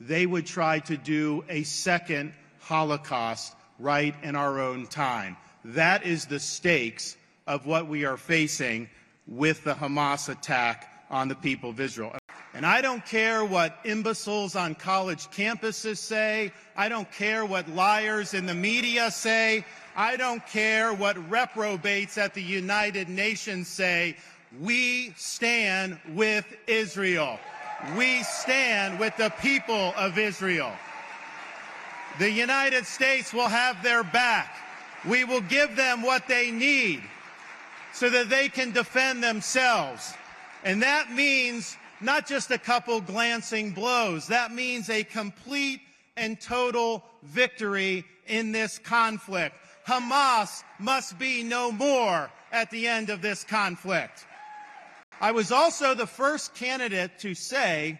they 0.00 0.26
would 0.26 0.46
try 0.46 0.80
to 0.80 0.96
do 0.96 1.44
a 1.48 1.62
second 1.62 2.32
Holocaust 2.60 3.54
right 3.78 4.14
in 4.22 4.36
our 4.36 4.60
own 4.60 4.86
time. 4.86 5.36
That 5.64 6.04
is 6.04 6.26
the 6.26 6.40
stakes 6.40 7.16
of 7.46 7.66
what 7.66 7.88
we 7.88 8.04
are 8.04 8.16
facing 8.16 8.88
with 9.26 9.64
the 9.64 9.74
Hamas 9.74 10.28
attack 10.28 11.06
on 11.10 11.28
the 11.28 11.34
people 11.34 11.70
of 11.70 11.80
Israel. 11.80 12.16
And 12.54 12.64
I 12.64 12.80
don't 12.80 13.04
care 13.04 13.44
what 13.44 13.78
imbeciles 13.84 14.54
on 14.54 14.76
college 14.76 15.26
campuses 15.26 15.98
say. 15.98 16.52
I 16.76 16.88
don't 16.88 17.10
care 17.10 17.44
what 17.44 17.68
liars 17.68 18.32
in 18.32 18.46
the 18.46 18.54
media 18.54 19.10
say. 19.10 19.64
I 19.96 20.16
don't 20.16 20.44
care 20.46 20.92
what 20.94 21.30
reprobates 21.30 22.16
at 22.16 22.32
the 22.32 22.42
United 22.42 23.08
Nations 23.08 23.68
say. 23.68 24.16
We 24.60 25.12
stand 25.16 25.98
with 26.14 26.44
Israel. 26.66 27.38
We 27.96 28.22
stand 28.22 28.98
with 28.98 29.16
the 29.16 29.30
people 29.40 29.92
of 29.96 30.18
Israel. 30.18 30.72
The 32.18 32.30
United 32.30 32.86
States 32.86 33.34
will 33.34 33.48
have 33.48 33.82
their 33.82 34.04
back. 34.04 34.56
We 35.08 35.24
will 35.24 35.40
give 35.40 35.76
them 35.76 36.02
what 36.02 36.28
they 36.28 36.50
need 36.50 37.02
so 37.92 38.08
that 38.08 38.30
they 38.30 38.48
can 38.48 38.70
defend 38.70 39.22
themselves. 39.22 40.14
And 40.64 40.82
that 40.82 41.12
means 41.12 41.76
not 42.00 42.26
just 42.26 42.50
a 42.50 42.58
couple 42.58 43.00
glancing 43.00 43.72
blows. 43.72 44.28
That 44.28 44.52
means 44.52 44.88
a 44.88 45.04
complete 45.04 45.80
and 46.16 46.40
total 46.40 47.04
victory 47.22 48.04
in 48.26 48.52
this 48.52 48.78
conflict. 48.78 49.56
Hamas 49.86 50.62
must 50.78 51.18
be 51.18 51.42
no 51.42 51.72
more 51.72 52.30
at 52.52 52.70
the 52.70 52.86
end 52.86 53.10
of 53.10 53.20
this 53.20 53.44
conflict. 53.44 54.26
I 55.24 55.32
was 55.32 55.50
also 55.50 55.94
the 55.94 56.06
first 56.06 56.54
candidate 56.54 57.20
to 57.20 57.34
say 57.34 57.98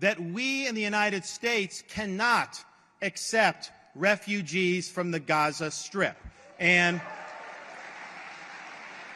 that 0.00 0.20
we 0.20 0.66
in 0.66 0.74
the 0.74 0.82
United 0.82 1.24
States 1.24 1.82
cannot 1.88 2.62
accept 3.00 3.70
refugees 3.94 4.90
from 4.90 5.10
the 5.10 5.18
Gaza 5.18 5.70
Strip. 5.70 6.18
And 6.58 7.00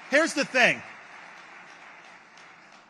here's 0.08 0.32
the 0.32 0.46
thing 0.46 0.80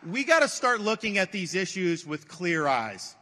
we 0.08 0.22
got 0.22 0.42
to 0.42 0.48
start 0.48 0.80
looking 0.80 1.18
at 1.18 1.32
these 1.32 1.56
issues 1.56 2.06
with 2.06 2.28
clear 2.28 2.68
eyes. 2.68 3.16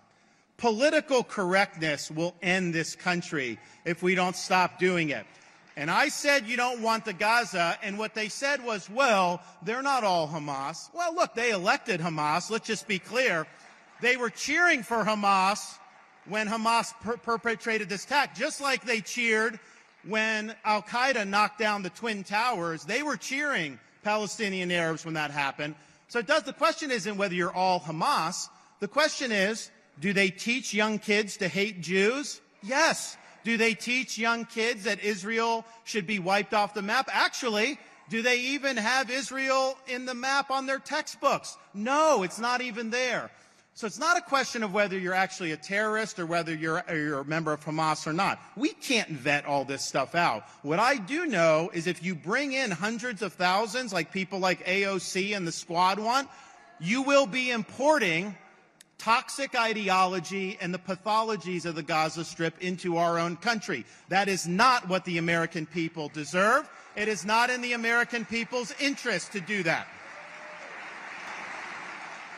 Political 0.58 1.24
correctness 1.24 2.10
will 2.10 2.34
end 2.42 2.74
this 2.74 2.94
country 2.94 3.58
if 3.86 4.02
we 4.02 4.14
don't 4.14 4.36
stop 4.36 4.78
doing 4.78 5.08
it. 5.08 5.24
And 5.76 5.90
I 5.90 6.08
said 6.08 6.46
you 6.46 6.56
don't 6.56 6.82
want 6.82 7.04
the 7.04 7.12
Gaza, 7.12 7.78
and 7.82 7.98
what 7.98 8.14
they 8.14 8.28
said 8.28 8.64
was, 8.64 8.90
well, 8.90 9.40
they're 9.62 9.82
not 9.82 10.04
all 10.04 10.28
Hamas. 10.28 10.92
Well, 10.92 11.14
look, 11.14 11.34
they 11.34 11.50
elected 11.50 12.00
Hamas. 12.00 12.50
Let's 12.50 12.66
just 12.66 12.88
be 12.88 12.98
clear. 12.98 13.46
They 14.00 14.16
were 14.16 14.30
cheering 14.30 14.82
for 14.82 15.04
Hamas 15.04 15.78
when 16.26 16.48
Hamas 16.48 16.92
per- 17.00 17.16
perpetrated 17.16 17.88
this 17.88 18.04
attack, 18.04 18.34
just 18.34 18.60
like 18.60 18.84
they 18.84 19.00
cheered 19.00 19.58
when 20.06 20.54
Al 20.64 20.82
Qaeda 20.82 21.26
knocked 21.28 21.58
down 21.58 21.82
the 21.82 21.90
Twin 21.90 22.24
Towers. 22.24 22.84
They 22.84 23.02
were 23.02 23.16
cheering 23.16 23.78
Palestinian 24.02 24.70
Arabs 24.70 25.04
when 25.04 25.14
that 25.14 25.30
happened. 25.30 25.74
So 26.08 26.22
does, 26.22 26.42
the 26.42 26.52
question 26.52 26.90
isn't 26.90 27.16
whether 27.16 27.34
you're 27.34 27.54
all 27.54 27.80
Hamas. 27.80 28.48
The 28.80 28.88
question 28.88 29.30
is, 29.30 29.70
do 30.00 30.12
they 30.12 30.30
teach 30.30 30.72
young 30.72 30.98
kids 30.98 31.36
to 31.38 31.48
hate 31.48 31.80
Jews? 31.82 32.40
Yes. 32.62 33.16
Do 33.44 33.56
they 33.56 33.74
teach 33.74 34.18
young 34.18 34.44
kids 34.44 34.84
that 34.84 35.02
Israel 35.02 35.64
should 35.84 36.06
be 36.06 36.18
wiped 36.18 36.54
off 36.54 36.74
the 36.74 36.82
map? 36.82 37.08
Actually, 37.12 37.78
do 38.08 38.22
they 38.22 38.40
even 38.40 38.76
have 38.76 39.10
Israel 39.10 39.78
in 39.86 40.04
the 40.04 40.14
map 40.14 40.50
on 40.50 40.66
their 40.66 40.78
textbooks? 40.78 41.56
No, 41.72 42.22
it's 42.22 42.38
not 42.38 42.60
even 42.60 42.90
there. 42.90 43.30
So 43.74 43.86
it's 43.86 43.98
not 43.98 44.18
a 44.18 44.20
question 44.20 44.62
of 44.62 44.74
whether 44.74 44.98
you're 44.98 45.14
actually 45.14 45.52
a 45.52 45.56
terrorist 45.56 46.18
or 46.18 46.26
whether 46.26 46.52
you're, 46.52 46.82
or 46.88 46.96
you're, 46.96 47.20
a 47.20 47.24
member 47.24 47.52
of 47.52 47.64
Hamas 47.64 48.06
or 48.06 48.12
not. 48.12 48.38
We 48.56 48.70
can't 48.70 49.08
vet 49.08 49.46
all 49.46 49.64
this 49.64 49.84
stuff 49.84 50.14
out. 50.14 50.44
What 50.62 50.78
I 50.78 50.96
do 50.96 51.24
know 51.24 51.70
is 51.72 51.86
if 51.86 52.02
you 52.02 52.14
bring 52.14 52.52
in 52.52 52.70
hundreds 52.70 53.22
of 53.22 53.32
thousands, 53.32 53.92
like 53.92 54.12
people 54.12 54.38
like 54.38 54.66
AOC 54.66 55.36
and 55.36 55.46
the 55.46 55.52
squad 55.52 55.98
want, 55.98 56.28
you 56.80 57.02
will 57.02 57.26
be 57.26 57.50
importing 57.50 58.36
toxic 59.00 59.58
ideology 59.58 60.58
and 60.60 60.74
the 60.74 60.78
pathologies 60.78 61.64
of 61.64 61.74
the 61.74 61.82
Gaza 61.82 62.22
Strip 62.22 62.54
into 62.60 62.98
our 62.98 63.18
own 63.18 63.36
country. 63.36 63.86
That 64.10 64.28
is 64.28 64.46
not 64.46 64.88
what 64.88 65.06
the 65.06 65.16
American 65.16 65.64
people 65.64 66.10
deserve. 66.10 66.70
It 66.96 67.08
is 67.08 67.24
not 67.24 67.48
in 67.48 67.62
the 67.62 67.72
American 67.72 68.26
people's 68.26 68.74
interest 68.78 69.32
to 69.32 69.40
do 69.40 69.62
that. 69.62 69.88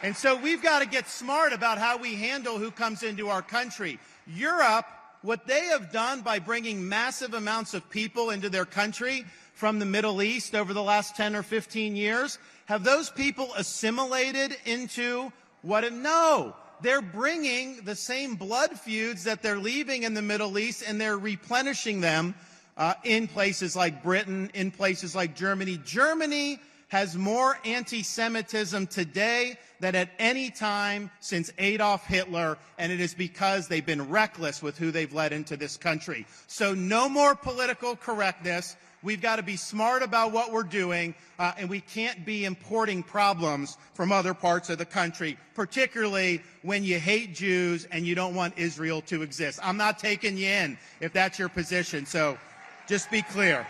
And 0.04 0.16
so 0.16 0.36
we've 0.36 0.62
got 0.62 0.80
to 0.80 0.86
get 0.86 1.08
smart 1.08 1.52
about 1.52 1.78
how 1.78 1.96
we 1.96 2.14
handle 2.14 2.58
who 2.58 2.70
comes 2.70 3.02
into 3.02 3.28
our 3.28 3.42
country. 3.42 3.98
Europe, 4.26 4.86
what 5.22 5.46
they 5.46 5.66
have 5.66 5.92
done 5.92 6.20
by 6.20 6.38
bringing 6.38 6.88
massive 6.88 7.34
amounts 7.34 7.74
of 7.74 7.88
people 7.90 8.30
into 8.30 8.48
their 8.48 8.64
country 8.64 9.24
from 9.54 9.78
the 9.78 9.86
Middle 9.86 10.22
East 10.22 10.54
over 10.54 10.72
the 10.72 10.82
last 10.82 11.16
10 11.16 11.34
or 11.34 11.42
15 11.42 11.96
years, 11.96 12.38
have 12.66 12.84
those 12.84 13.10
people 13.10 13.52
assimilated 13.56 14.56
into 14.64 15.32
what? 15.62 15.84
A 15.84 15.90
no. 15.90 16.54
They're 16.82 17.02
bringing 17.02 17.84
the 17.84 17.94
same 17.94 18.34
blood 18.34 18.78
feuds 18.78 19.24
that 19.24 19.40
they're 19.40 19.58
leaving 19.58 20.02
in 20.02 20.14
the 20.14 20.22
Middle 20.22 20.58
East 20.58 20.82
and 20.86 21.00
they're 21.00 21.18
replenishing 21.18 22.00
them 22.00 22.34
uh, 22.76 22.94
in 23.04 23.28
places 23.28 23.76
like 23.76 24.02
Britain, 24.02 24.50
in 24.54 24.70
places 24.72 25.14
like 25.14 25.36
Germany. 25.36 25.78
Germany 25.84 26.58
has 26.88 27.16
more 27.16 27.58
anti 27.64 28.02
Semitism 28.02 28.86
today 28.88 29.56
than 29.80 29.94
at 29.94 30.10
any 30.18 30.50
time 30.50 31.10
since 31.20 31.50
Adolf 31.58 32.04
Hitler, 32.06 32.58
and 32.78 32.92
it 32.92 33.00
is 33.00 33.14
because 33.14 33.66
they've 33.66 33.86
been 33.86 34.10
reckless 34.10 34.62
with 34.62 34.76
who 34.76 34.90
they've 34.90 35.12
led 35.12 35.32
into 35.32 35.56
this 35.56 35.76
country. 35.76 36.26
So, 36.48 36.74
no 36.74 37.08
more 37.08 37.34
political 37.34 37.96
correctness. 37.96 38.76
We've 39.02 39.20
got 39.20 39.36
to 39.36 39.42
be 39.42 39.56
smart 39.56 40.02
about 40.02 40.32
what 40.32 40.52
we're 40.52 40.62
doing, 40.62 41.14
uh, 41.38 41.52
and 41.58 41.68
we 41.68 41.80
can't 41.80 42.24
be 42.24 42.44
importing 42.44 43.02
problems 43.02 43.76
from 43.94 44.12
other 44.12 44.32
parts 44.32 44.70
of 44.70 44.78
the 44.78 44.84
country, 44.84 45.36
particularly 45.54 46.40
when 46.62 46.84
you 46.84 47.00
hate 47.00 47.34
Jews 47.34 47.86
and 47.90 48.06
you 48.06 48.14
don't 48.14 48.34
want 48.34 48.56
Israel 48.56 49.00
to 49.02 49.22
exist. 49.22 49.58
I'm 49.62 49.76
not 49.76 49.98
taking 49.98 50.36
you 50.36 50.46
in 50.46 50.78
if 51.00 51.12
that's 51.12 51.38
your 51.38 51.48
position, 51.48 52.06
so 52.06 52.38
just 52.86 53.10
be 53.10 53.22
clear. 53.22 53.66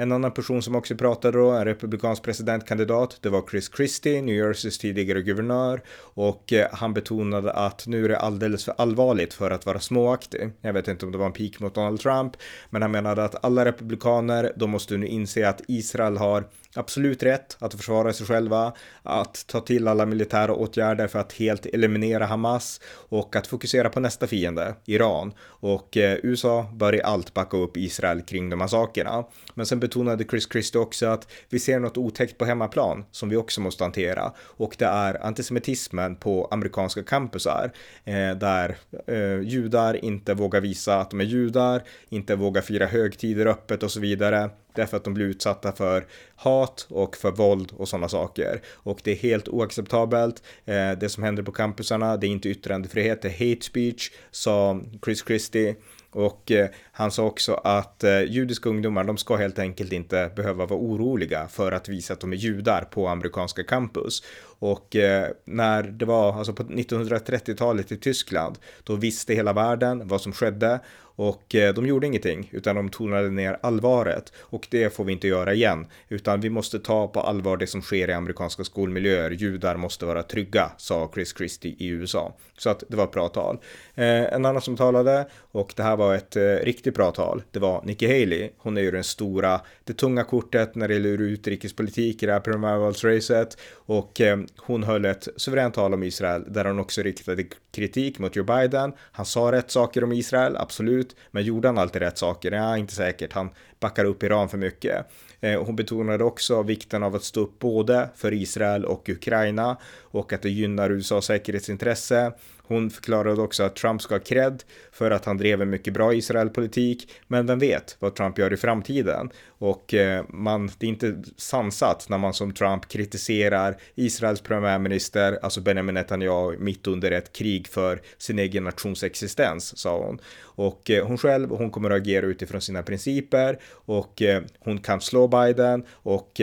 En 0.00 0.12
annan 0.12 0.32
person 0.32 0.62
som 0.62 0.74
också 0.74 0.96
pratade 0.96 1.38
då, 1.38 1.50
en 1.50 1.64
republikansk 1.64 2.22
presidentkandidat, 2.22 3.18
det 3.20 3.28
var 3.28 3.44
Chris 3.50 3.70
Christie, 3.76 4.22
New 4.22 4.34
Jerseys 4.34 4.78
tidigare 4.78 5.22
guvernör 5.22 5.80
och 6.00 6.52
eh, 6.52 6.68
han 6.72 6.94
betonade 6.94 7.52
att 7.52 7.86
nu 7.86 8.04
är 8.04 8.08
det 8.08 8.18
alldeles 8.18 8.64
för 8.64 8.74
allvarligt 8.78 9.34
för 9.34 9.50
att 9.50 9.66
vara 9.66 9.80
småaktig. 9.80 10.50
Jag 10.60 10.72
vet 10.72 10.88
inte 10.88 11.06
om 11.06 11.12
det 11.12 11.18
var 11.18 11.26
en 11.26 11.32
pik 11.32 11.60
mot 11.60 11.74
Donald 11.74 12.00
Trump, 12.00 12.36
men 12.70 12.82
han 12.82 12.90
menade 12.90 13.24
att 13.24 13.44
alla 13.44 13.64
republikaner, 13.64 14.52
de 14.56 14.70
måste 14.70 14.96
nu 14.96 15.06
inse 15.06 15.48
att 15.48 15.60
Israel 15.68 16.16
har 16.16 16.44
absolut 16.74 17.22
rätt 17.22 17.56
att 17.60 17.74
försvara 17.74 18.12
sig 18.12 18.26
själva, 18.26 18.72
att 19.02 19.46
ta 19.46 19.60
till 19.60 19.88
alla 19.88 20.06
militära 20.06 20.54
åtgärder 20.54 21.06
för 21.06 21.18
att 21.18 21.32
helt 21.32 21.66
eliminera 21.66 22.26
Hamas 22.26 22.80
och 23.08 23.36
att 23.36 23.46
fokusera 23.46 23.88
på 23.88 24.00
nästa 24.00 24.26
fiende, 24.26 24.74
Iran. 24.84 25.32
Och 25.40 25.96
eh, 25.96 26.18
USA 26.22 26.66
bör 26.74 26.94
i 26.94 27.02
allt 27.02 27.34
backa 27.34 27.56
upp 27.56 27.76
Israel 27.76 28.22
kring 28.22 28.50
de 28.50 28.60
här 28.60 28.68
sakerna. 28.68 29.24
Men 29.54 29.66
sen 29.66 29.80
betonade 29.80 30.24
Chris 30.24 30.48
Christie 30.52 30.80
också 30.80 31.06
att 31.06 31.32
vi 31.48 31.58
ser 31.58 31.78
något 31.78 31.96
otäckt 31.96 32.38
på 32.38 32.44
hemmaplan 32.44 33.04
som 33.10 33.28
vi 33.28 33.36
också 33.36 33.60
måste 33.60 33.84
hantera 33.84 34.32
och 34.40 34.74
det 34.78 34.84
är 34.84 35.26
antisemitismen 35.26 36.16
på 36.16 36.48
amerikanska 36.50 37.02
campusar 37.02 37.72
eh, 38.04 38.30
där 38.30 38.76
eh, 39.06 39.40
judar 39.40 40.04
inte 40.04 40.34
vågar 40.34 40.60
visa 40.60 41.00
att 41.00 41.10
de 41.10 41.20
är 41.20 41.24
judar, 41.24 41.82
inte 42.08 42.36
vågar 42.36 42.62
fira 42.62 42.86
högtider 42.86 43.46
öppet 43.46 43.82
och 43.82 43.90
så 43.90 44.00
vidare 44.00 44.50
därför 44.78 44.96
att 44.96 45.04
de 45.04 45.14
blir 45.14 45.26
utsatta 45.26 45.72
för 45.72 46.06
hat 46.36 46.86
och 46.90 47.16
för 47.16 47.30
våld 47.30 47.72
och 47.76 47.88
sådana 47.88 48.08
saker. 48.08 48.60
Och 48.74 49.00
det 49.04 49.10
är 49.10 49.16
helt 49.16 49.48
oacceptabelt. 49.48 50.42
Eh, 50.64 50.90
det 51.00 51.08
som 51.08 51.22
händer 51.22 51.42
på 51.42 51.52
campusarna, 51.52 52.16
det 52.16 52.26
är 52.26 52.28
inte 52.28 52.48
yttrandefrihet, 52.48 53.22
det 53.22 53.28
är 53.28 53.50
hate 53.50 53.64
speech, 53.64 54.10
sa 54.30 54.80
Chris 55.04 55.24
Christie. 55.26 55.76
Och 56.10 56.50
eh, 56.50 56.68
han 56.92 57.10
sa 57.10 57.24
också 57.24 57.54
att 57.54 58.04
eh, 58.04 58.22
judiska 58.22 58.68
ungdomar, 58.68 59.04
de 59.04 59.16
ska 59.16 59.36
helt 59.36 59.58
enkelt 59.58 59.92
inte 59.92 60.30
behöva 60.36 60.66
vara 60.66 60.80
oroliga 60.80 61.48
för 61.48 61.72
att 61.72 61.88
visa 61.88 62.12
att 62.12 62.20
de 62.20 62.32
är 62.32 62.36
judar 62.36 62.82
på 62.90 63.08
amerikanska 63.08 63.64
campus. 63.64 64.22
Och 64.58 64.96
eh, 64.96 65.28
när 65.44 65.82
det 65.82 66.04
var, 66.04 66.32
alltså 66.32 66.52
på 66.52 66.62
1930-talet 66.62 67.92
i 67.92 67.96
Tyskland, 67.96 68.58
då 68.84 68.96
visste 68.96 69.34
hela 69.34 69.52
världen 69.52 70.08
vad 70.08 70.20
som 70.20 70.32
skedde 70.32 70.80
och 71.18 71.54
eh, 71.54 71.74
de 71.74 71.86
gjorde 71.86 72.06
ingenting, 72.06 72.48
utan 72.52 72.76
de 72.76 72.88
tonade 72.88 73.30
ner 73.30 73.58
allvaret. 73.62 74.32
Och 74.40 74.66
det 74.70 74.94
får 74.94 75.04
vi 75.04 75.12
inte 75.12 75.28
göra 75.28 75.54
igen, 75.54 75.86
utan 76.08 76.40
vi 76.40 76.50
måste 76.50 76.78
ta 76.78 77.08
på 77.08 77.20
allvar 77.20 77.56
det 77.56 77.66
som 77.66 77.82
sker 77.82 78.10
i 78.10 78.12
amerikanska 78.12 78.64
skolmiljöer. 78.64 79.30
Judar 79.30 79.76
måste 79.76 80.06
vara 80.06 80.22
trygga, 80.22 80.70
sa 80.76 81.10
Chris 81.14 81.34
Christie 81.36 81.74
i 81.78 81.86
USA. 81.86 82.36
Så 82.58 82.70
att 82.70 82.84
det 82.88 82.96
var 82.96 83.04
ett 83.04 83.12
bra 83.12 83.28
tal. 83.28 83.58
Eh, 83.94 84.04
en 84.04 84.44
annan 84.46 84.62
som 84.62 84.76
talade, 84.76 85.26
och 85.52 85.72
det 85.76 85.82
här 85.82 85.96
var 85.96 86.14
ett 86.14 86.36
eh, 86.36 86.42
riktigt 86.42 86.94
bra 86.94 87.10
tal, 87.10 87.42
det 87.50 87.58
var 87.58 87.82
Nikki 87.84 88.06
Haley. 88.06 88.50
Hon 88.58 88.76
är 88.76 88.82
ju 88.82 88.90
den 88.90 89.04
stora, 89.04 89.60
det 89.84 89.92
tunga 89.92 90.24
kortet 90.24 90.74
när 90.74 90.88
det 90.88 90.94
gäller 90.94 91.20
utrikespolitik 91.20 92.22
i 92.22 92.26
det 92.26 92.32
här 92.32 92.40
primärvalsracet. 92.40 93.58
Och 93.72 94.20
hon 94.56 94.82
höll 94.82 95.04
ett 95.04 95.28
suveränt 95.36 95.74
tal 95.74 95.94
om 95.94 96.02
Israel 96.02 96.44
där 96.48 96.64
hon 96.64 96.78
också 96.78 97.02
riktade 97.02 97.44
kritik 97.70 98.18
mot 98.18 98.36
Joe 98.36 98.44
Biden. 98.44 98.92
Han 99.12 99.26
sa 99.26 99.52
rätt 99.52 99.70
saker 99.70 100.04
om 100.04 100.12
Israel, 100.12 100.56
absolut, 100.56 101.07
men 101.30 101.44
gjorde 101.44 101.68
han 101.68 101.78
alltid 101.78 102.02
rätt 102.02 102.18
saker? 102.18 102.52
Ja, 102.52 102.76
inte 102.76 102.94
säkert. 102.94 103.32
Han 103.32 103.50
backar 103.80 104.04
upp 104.04 104.22
Iran 104.22 104.48
för 104.48 104.58
mycket. 104.58 105.06
Eh, 105.40 105.64
hon 105.64 105.76
betonade 105.76 106.24
också 106.24 106.62
vikten 106.62 107.02
av 107.02 107.14
att 107.14 107.22
stå 107.22 107.40
upp 107.40 107.58
både 107.58 108.08
för 108.16 108.32
Israel 108.32 108.84
och 108.84 109.08
Ukraina 109.08 109.76
och 110.18 110.32
att 110.32 110.42
det 110.42 110.50
gynnar 110.50 110.90
USAs 110.90 111.24
säkerhetsintresse. 111.24 112.32
Hon 112.62 112.90
förklarade 112.90 113.42
också 113.42 113.62
att 113.62 113.76
Trump 113.76 114.02
ska 114.02 114.14
ha 114.14 114.20
cred 114.20 114.62
för 114.92 115.10
att 115.10 115.24
han 115.24 115.36
drev 115.36 115.62
en 115.62 115.70
mycket 115.70 115.94
bra 115.94 116.14
Israelpolitik, 116.14 117.10
men 117.26 117.46
vem 117.46 117.58
vet 117.58 117.96
vad 117.98 118.14
Trump 118.14 118.38
gör 118.38 118.52
i 118.52 118.56
framtiden? 118.56 119.30
Och 119.48 119.94
eh, 119.94 120.24
man, 120.28 120.70
det 120.78 120.86
är 120.86 120.90
inte 120.90 121.22
sansat 121.36 122.06
när 122.08 122.18
man 122.18 122.34
som 122.34 122.54
Trump 122.54 122.88
kritiserar 122.88 123.76
Israels 123.94 124.40
premiärminister, 124.40 125.38
alltså 125.42 125.60
Benjamin 125.60 125.94
Netanyahu, 125.94 126.58
mitt 126.58 126.86
under 126.86 127.10
ett 127.10 127.32
krig 127.32 127.68
för 127.68 128.00
sin 128.18 128.38
egen 128.38 128.64
nations 128.64 129.02
existens, 129.02 129.78
sa 129.78 129.98
hon. 129.98 130.18
Och 130.40 130.90
eh, 130.90 131.06
hon 131.06 131.18
själv, 131.18 131.50
hon 131.50 131.70
kommer 131.70 131.90
att 131.90 132.00
agera 132.00 132.26
utifrån 132.26 132.60
sina 132.60 132.82
principer 132.82 133.58
och 133.68 134.22
eh, 134.22 134.42
hon 134.58 134.78
kan 134.78 135.00
slå 135.00 135.28
Biden 135.28 135.84
och 135.90 136.40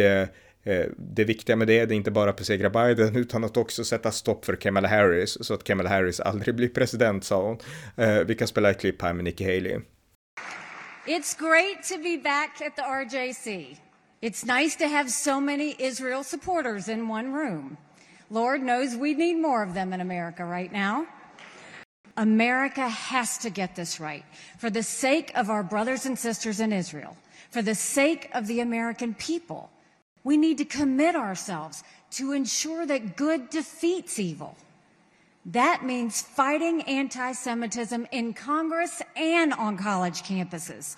Eh, 0.65 0.85
det 0.97 1.23
viktiga 1.23 1.55
med 1.55 1.67
det, 1.67 1.85
det 1.85 1.93
är 1.93 1.95
inte 1.95 2.11
bara 2.11 2.29
att 2.29 2.37
besegra 2.37 2.69
Biden 2.69 3.15
utan 3.15 3.43
att 3.43 3.57
också 3.57 3.83
sätta 3.83 4.11
stopp 4.11 4.45
för 4.45 4.55
Kamala 4.55 4.87
Harris 4.87 5.37
så 5.45 5.53
att 5.53 5.63
Kamala 5.63 5.89
Harris 5.89 6.19
aldrig 6.19 6.55
blir 6.55 6.69
president, 6.69 7.23
sa 7.23 7.41
hon. 7.41 7.57
Eh, 7.95 8.19
vi 8.19 8.35
kan 8.35 8.47
spela 8.47 8.69
ett 8.69 8.79
klipp 8.79 9.01
här 9.01 9.13
med 9.13 9.23
Nikki 9.23 9.43
Haley. 9.43 9.79
It's 11.07 11.35
great 11.39 11.83
to 11.83 11.97
be 11.97 12.17
back 12.17 12.61
at 12.61 12.75
the 12.75 12.81
RJC. 12.81 13.77
It's 14.21 14.45
nice 14.59 14.77
to 14.77 14.85
have 14.85 15.09
so 15.09 15.39
many 15.39 15.75
Israel 15.79 16.23
supporters 16.23 16.89
in 16.89 17.11
one 17.11 17.31
room. 17.33 17.77
Lord 18.29 18.61
knows 18.61 18.95
we 18.95 19.13
need 19.13 19.37
more 19.37 19.63
of 19.67 19.73
them 19.73 19.93
in 19.93 20.01
America 20.01 20.43
right 20.43 20.71
now. 20.71 21.05
America 22.17 22.89
has 22.89 23.37
to 23.37 23.49
get 23.49 23.75
this 23.75 23.99
right 23.99 24.23
for 24.57 24.71
the 24.71 24.81
sake 24.81 25.31
of 25.35 25.49
our 25.49 25.63
brothers 25.63 26.05
and 26.05 26.17
sisters 26.17 26.59
in 26.59 26.73
Israel, 26.73 27.15
for 27.51 27.61
the 27.61 27.75
sake 27.75 28.29
of 28.33 28.47
the 28.47 28.61
American 28.61 29.13
people. 29.13 29.69
We 30.25 30.37
need 30.37 30.57
to 30.57 30.65
commit 30.65 31.15
ourselves 31.15 31.83
to 32.11 32.33
ensure 32.33 32.85
that 32.87 33.15
good 33.15 33.51
defeats 33.51 34.19
evil. 34.19 34.57
That 35.45 35.85
means 35.85 36.21
fighting 36.21 36.81
anti 36.81 37.31
Semitism 37.31 38.07
in 38.11 38.33
Congress 38.33 39.03
and 39.15 39.53
on 39.53 39.77
college 39.77 40.23
campuses. 40.23 40.97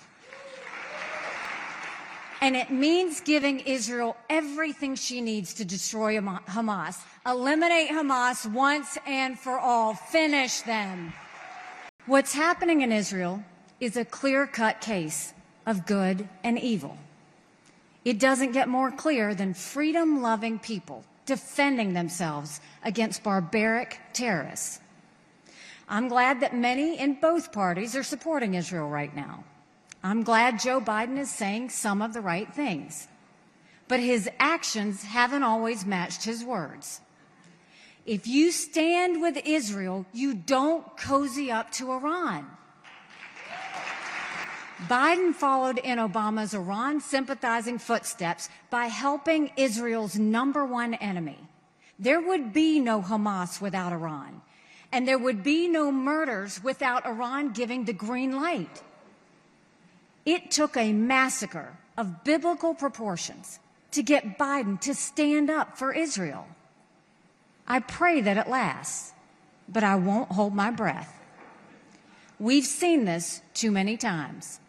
And 2.40 2.56
it 2.56 2.70
means 2.70 3.20
giving 3.20 3.60
Israel 3.60 4.16
everything 4.30 4.94
she 4.94 5.20
needs 5.20 5.52
to 5.54 5.64
destroy 5.64 6.18
Hamas. 6.18 6.96
Eliminate 7.26 7.90
Hamas 7.90 8.50
once 8.50 8.96
and 9.06 9.38
for 9.38 9.58
all. 9.58 9.92
Finish 9.92 10.62
them. 10.62 11.12
What's 12.06 12.32
happening 12.32 12.80
in 12.80 12.92
Israel 12.92 13.42
is 13.80 13.98
a 13.98 14.04
clear 14.06 14.46
cut 14.46 14.80
case 14.80 15.34
of 15.66 15.84
good 15.84 16.26
and 16.42 16.58
evil. 16.58 16.96
It 18.08 18.18
doesn't 18.18 18.52
get 18.52 18.70
more 18.70 18.90
clear 18.90 19.34
than 19.34 19.52
freedom 19.52 20.22
loving 20.22 20.58
people 20.58 21.04
defending 21.26 21.92
themselves 21.92 22.58
against 22.82 23.22
barbaric 23.22 24.00
terrorists. 24.14 24.80
I'm 25.90 26.08
glad 26.08 26.40
that 26.40 26.56
many 26.56 26.98
in 26.98 27.20
both 27.20 27.52
parties 27.52 27.94
are 27.94 28.02
supporting 28.02 28.54
Israel 28.54 28.88
right 28.88 29.14
now. 29.14 29.44
I'm 30.02 30.22
glad 30.22 30.58
Joe 30.58 30.80
Biden 30.80 31.18
is 31.18 31.28
saying 31.28 31.68
some 31.68 32.00
of 32.00 32.14
the 32.14 32.22
right 32.22 32.50
things. 32.50 33.08
But 33.88 34.00
his 34.00 34.26
actions 34.38 35.02
haven't 35.02 35.42
always 35.42 35.84
matched 35.84 36.24
his 36.24 36.42
words. 36.42 37.02
If 38.06 38.26
you 38.26 38.52
stand 38.52 39.20
with 39.20 39.36
Israel, 39.44 40.06
you 40.14 40.32
don't 40.32 40.96
cozy 40.96 41.50
up 41.50 41.70
to 41.72 41.92
Iran. 41.92 42.46
Biden 44.86 45.34
followed 45.34 45.78
in 45.78 45.98
Obama's 45.98 46.54
Iran 46.54 47.00
sympathizing 47.00 47.78
footsteps 47.78 48.48
by 48.70 48.86
helping 48.86 49.50
Israel's 49.56 50.16
number 50.16 50.64
one 50.64 50.94
enemy. 50.94 51.38
There 51.98 52.20
would 52.20 52.52
be 52.52 52.78
no 52.78 53.02
Hamas 53.02 53.60
without 53.60 53.92
Iran, 53.92 54.40
and 54.92 55.06
there 55.06 55.18
would 55.18 55.42
be 55.42 55.66
no 55.66 55.90
murders 55.90 56.62
without 56.62 57.04
Iran 57.06 57.50
giving 57.50 57.84
the 57.84 57.92
green 57.92 58.36
light. 58.40 58.82
It 60.24 60.52
took 60.52 60.76
a 60.76 60.92
massacre 60.92 61.76
of 61.96 62.22
biblical 62.22 62.72
proportions 62.72 63.58
to 63.90 64.02
get 64.04 64.38
Biden 64.38 64.80
to 64.82 64.94
stand 64.94 65.50
up 65.50 65.76
for 65.76 65.92
Israel. 65.92 66.46
I 67.66 67.80
pray 67.80 68.20
that 68.20 68.36
it 68.36 68.48
lasts, 68.48 69.12
but 69.68 69.82
I 69.82 69.96
won't 69.96 70.30
hold 70.30 70.54
my 70.54 70.70
breath. 70.70 71.12
We've 72.38 72.64
seen 72.64 73.06
this 73.06 73.42
too 73.54 73.72
many 73.72 73.96
times. 73.96 74.60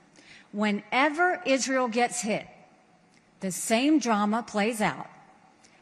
Whenever 0.52 1.42
Israel 1.46 1.88
gets 1.88 2.22
hit, 2.22 2.48
the 3.40 3.52
same 3.52 4.00
drama 4.00 4.44
plays 4.44 4.82
out. 4.82 5.08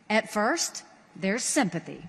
At 0.09 0.31
first, 0.31 0.83
there's 1.15 1.43
sympathy. 1.43 2.07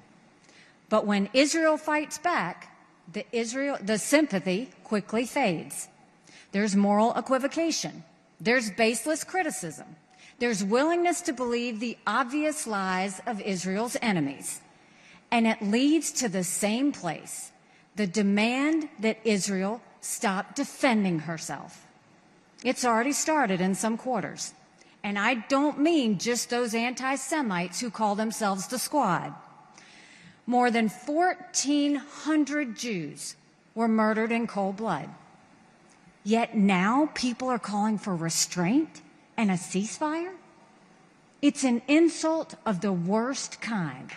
But 0.88 1.06
when 1.06 1.28
Israel 1.32 1.76
fights 1.76 2.18
back, 2.18 2.74
the, 3.12 3.24
Israel, 3.32 3.78
the 3.82 3.98
sympathy 3.98 4.70
quickly 4.84 5.24
fades. 5.24 5.88
There's 6.52 6.76
moral 6.76 7.14
equivocation. 7.14 8.04
There's 8.40 8.70
baseless 8.70 9.24
criticism. 9.24 9.86
There's 10.38 10.62
willingness 10.62 11.20
to 11.22 11.32
believe 11.32 11.80
the 11.80 11.98
obvious 12.06 12.66
lies 12.66 13.20
of 13.26 13.40
Israel's 13.40 13.96
enemies. 14.00 14.60
And 15.30 15.46
it 15.46 15.60
leads 15.60 16.12
to 16.12 16.28
the 16.28 16.44
same 16.44 16.92
place 16.92 17.52
the 17.96 18.06
demand 18.06 18.88
that 19.00 19.18
Israel 19.24 19.82
stop 20.00 20.54
defending 20.54 21.18
herself. 21.18 21.87
It's 22.64 22.84
already 22.84 23.12
started 23.12 23.60
in 23.60 23.74
some 23.74 23.96
quarters. 23.96 24.52
And 25.02 25.18
I 25.18 25.34
don't 25.34 25.80
mean 25.80 26.18
just 26.18 26.50
those 26.50 26.74
anti 26.74 27.14
Semites 27.14 27.80
who 27.80 27.90
call 27.90 28.14
themselves 28.14 28.66
the 28.66 28.78
squad. 28.78 29.34
More 30.46 30.70
than 30.70 30.88
1,400 30.88 32.76
Jews 32.76 33.36
were 33.74 33.88
murdered 33.88 34.32
in 34.32 34.46
cold 34.46 34.76
blood. 34.76 35.08
Yet 36.24 36.56
now 36.56 37.10
people 37.14 37.48
are 37.48 37.58
calling 37.58 37.96
for 37.96 38.16
restraint 38.16 39.02
and 39.36 39.50
a 39.50 39.54
ceasefire? 39.54 40.32
It's 41.40 41.62
an 41.62 41.80
insult 41.86 42.56
of 42.66 42.80
the 42.80 42.92
worst 42.92 43.60
kind. 43.60 44.10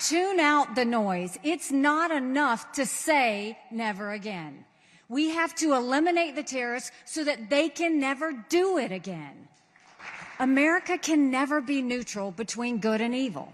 Tune 0.00 0.40
out 0.40 0.74
the 0.74 0.84
noise. 0.84 1.38
It's 1.42 1.70
not 1.70 2.10
enough 2.10 2.72
to 2.72 2.84
say 2.84 3.58
never 3.70 4.10
again. 4.10 4.64
We 5.08 5.30
have 5.30 5.54
to 5.56 5.74
eliminate 5.74 6.34
the 6.34 6.42
terrorists 6.42 6.90
so 7.04 7.22
that 7.24 7.48
they 7.48 7.68
can 7.68 8.00
never 8.00 8.32
do 8.48 8.78
it 8.78 8.90
again. 8.90 9.48
America 10.38 10.98
can 10.98 11.30
never 11.30 11.60
be 11.60 11.80
neutral 11.80 12.30
between 12.30 12.78
good 12.78 13.00
and 13.00 13.14
evil. 13.14 13.52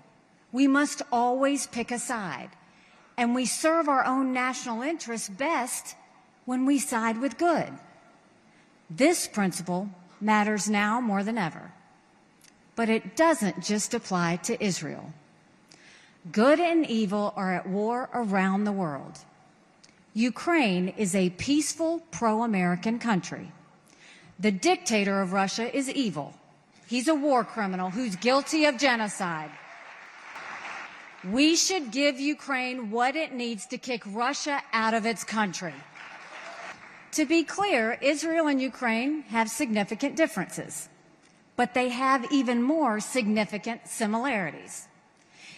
We 0.51 0.67
must 0.67 1.03
always 1.13 1.67
pick 1.67 1.91
a 1.91 1.99
side. 1.99 2.51
And 3.17 3.35
we 3.35 3.45
serve 3.47 3.89
our 3.89 4.05
own 4.05 4.33
national 4.33 4.83
interests 4.83 5.29
best 5.29 5.95
when 6.45 6.67
we 6.67 6.79
side 6.79 7.21
with 7.21 7.39
good. 7.39 7.71
This 8.89 9.29
principle 9.29 9.89
matters 10.21 10.69
now 10.69 11.01
more 11.01 11.23
than 11.23 11.39
ever. 11.39 11.73
But 12.75 12.89
it 12.89 13.17
doesn't 13.17 13.63
just 13.63 13.95
apply 13.95 14.37
to 14.45 14.63
Israel. 14.65 15.13
Good 16.31 16.59
and 16.59 16.87
evil 16.87 17.33
are 17.37 17.53
at 17.53 17.69
war 17.69 18.09
around 18.15 18.65
the 18.65 18.73
world. 18.73 19.19
Ukraine 20.15 20.89
is 20.99 21.15
a 21.15 21.31
peaceful 21.31 22.01
pro 22.11 22.43
American 22.43 22.99
country. 22.99 23.51
The 24.39 24.53
dictator 24.53 25.23
of 25.23 25.33
Russia 25.33 25.75
is 25.75 25.89
evil. 25.89 26.35
He's 26.87 27.09
a 27.09 27.15
war 27.15 27.45
criminal 27.45 27.89
who's 27.91 28.17
guilty 28.17 28.67
of 28.67 28.77
genocide. 28.77 29.51
We 31.31 31.57
should 31.57 31.93
give 31.93 32.21
Ukraine 32.21 32.91
what 32.91 33.17
it 33.17 33.33
needs 33.33 33.65
to 33.67 33.79
kick 33.79 34.03
Russia 34.07 34.61
out 34.73 34.93
of 34.93 35.07
its 35.07 35.25
country. 35.25 35.75
To 37.13 37.25
be 37.25 37.45
clear, 37.45 37.99
Israel 38.03 38.49
and 38.49 38.61
Ukraine 38.61 39.23
have 39.29 39.49
significant 39.49 40.17
differences, 40.17 40.89
but 41.57 41.73
they 41.73 41.89
have 41.91 42.31
even 42.33 42.63
more 42.63 43.01
significant 43.01 43.87
similarities. 43.87 44.89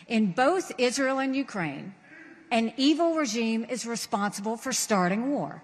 In 0.07 0.33
both 0.33 0.71
Israel 0.79 1.19
and 1.19 1.35
Ukraine, 1.35 1.95
an 2.55 2.73
evil 2.77 3.17
regime 3.17 3.67
is 3.69 3.85
responsible 3.85 4.57
for 4.57 4.73
starting 4.73 5.33
war. 5.33 5.61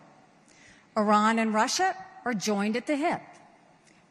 Iran 0.98 1.38
and 1.38 1.55
Russia 1.55 1.94
are 2.24 2.35
joined 2.35 2.76
at 2.76 2.88
the 2.88 2.96
hip, 2.96 3.22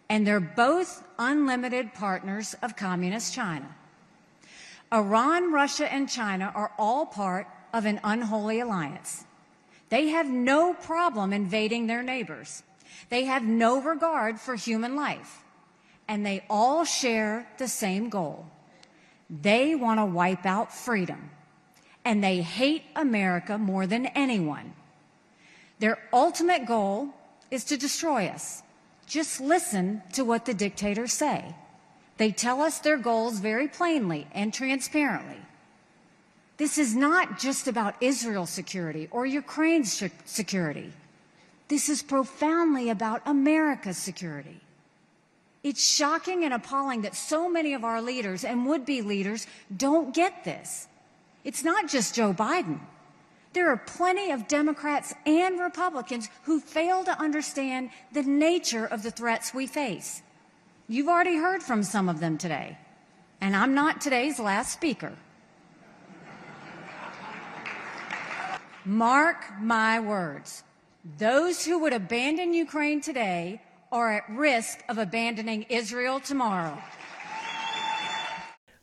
and 0.07 0.25
they're 0.25 0.39
both 0.39 1.03
unlimited 1.19 1.93
partners 1.93 2.55
of 2.61 2.77
Communist 2.77 3.33
China. 3.33 3.75
Iran, 4.93 5.51
Russia, 5.51 5.91
and 5.91 6.07
China 6.07 6.53
are 6.55 6.71
all 6.79 7.05
part 7.05 7.47
of 7.73 7.85
an 7.85 7.99
unholy 8.01 8.61
alliance. 8.61 9.25
They 9.89 10.07
have 10.07 10.29
no 10.29 10.73
problem 10.73 11.33
invading 11.33 11.87
their 11.87 12.01
neighbors. 12.01 12.63
They 13.09 13.25
have 13.25 13.43
no 13.43 13.81
regard 13.81 14.39
for 14.39 14.55
human 14.55 14.95
life. 14.95 15.43
And 16.07 16.25
they 16.25 16.45
all 16.49 16.85
share 16.85 17.45
the 17.57 17.67
same 17.67 18.07
goal. 18.07 18.45
They 19.29 19.75
want 19.75 19.99
to 19.99 20.05
wipe 20.05 20.45
out 20.45 20.71
freedom. 20.73 21.31
And 22.05 22.23
they 22.23 22.41
hate 22.41 22.83
America 22.95 23.57
more 23.57 23.85
than 23.85 24.07
anyone. 24.07 24.73
Their 25.79 25.99
ultimate 26.11 26.65
goal 26.65 27.09
is 27.51 27.63
to 27.65 27.77
destroy 27.77 28.27
us. 28.27 28.63
Just 29.05 29.41
listen 29.41 30.01
to 30.13 30.23
what 30.23 30.45
the 30.45 30.53
dictators 30.53 31.13
say. 31.13 31.55
They 32.17 32.31
tell 32.31 32.61
us 32.61 32.79
their 32.79 32.97
goals 32.97 33.39
very 33.39 33.67
plainly 33.67 34.27
and 34.33 34.53
transparently. 34.53 35.39
This 36.57 36.77
is 36.77 36.93
not 36.93 37.39
just 37.39 37.67
about 37.67 37.95
Israel's 38.01 38.49
security 38.49 39.07
or 39.11 39.25
Ukraine's 39.25 40.03
security. 40.25 40.91
This 41.69 41.87
is 41.87 42.03
profoundly 42.03 42.89
about 42.89 43.21
America's 43.25 43.97
security. 43.97 44.59
It's 45.63 45.83
shocking 45.83 46.43
and 46.43 46.53
appalling 46.53 47.01
that 47.01 47.15
so 47.15 47.49
many 47.49 47.73
of 47.73 47.83
our 47.83 48.01
leaders 48.01 48.43
and 48.43 48.65
would 48.65 48.85
be 48.85 49.01
leaders 49.01 49.47
don't 49.75 50.13
get 50.13 50.43
this. 50.43 50.87
It's 51.43 51.63
not 51.63 51.87
just 51.87 52.15
Joe 52.15 52.33
Biden. 52.33 52.79
There 53.53 53.69
are 53.69 53.77
plenty 53.77 54.31
of 54.31 54.47
Democrats 54.47 55.13
and 55.25 55.59
Republicans 55.59 56.29
who 56.43 56.59
fail 56.59 57.03
to 57.03 57.19
understand 57.19 57.89
the 58.11 58.23
nature 58.23 58.85
of 58.85 59.01
the 59.01 59.11
threats 59.11 59.53
we 59.53 59.65
face. 59.65 60.21
You've 60.87 61.07
already 61.07 61.35
heard 61.37 61.63
from 61.63 61.83
some 61.83 62.09
of 62.09 62.19
them 62.19 62.37
today, 62.37 62.77
and 63.41 63.55
I'm 63.55 63.73
not 63.73 64.01
today's 64.01 64.39
last 64.39 64.73
speaker. 64.73 65.13
Mark 68.85 69.45
my 69.59 69.99
words. 69.99 70.63
Those 71.17 71.65
who 71.65 71.79
would 71.79 71.93
abandon 71.93 72.53
Ukraine 72.53 73.01
today 73.01 73.61
are 73.91 74.11
at 74.13 74.29
risk 74.29 74.83
of 74.89 74.97
abandoning 74.97 75.63
Israel 75.69 76.19
tomorrow. 76.19 76.77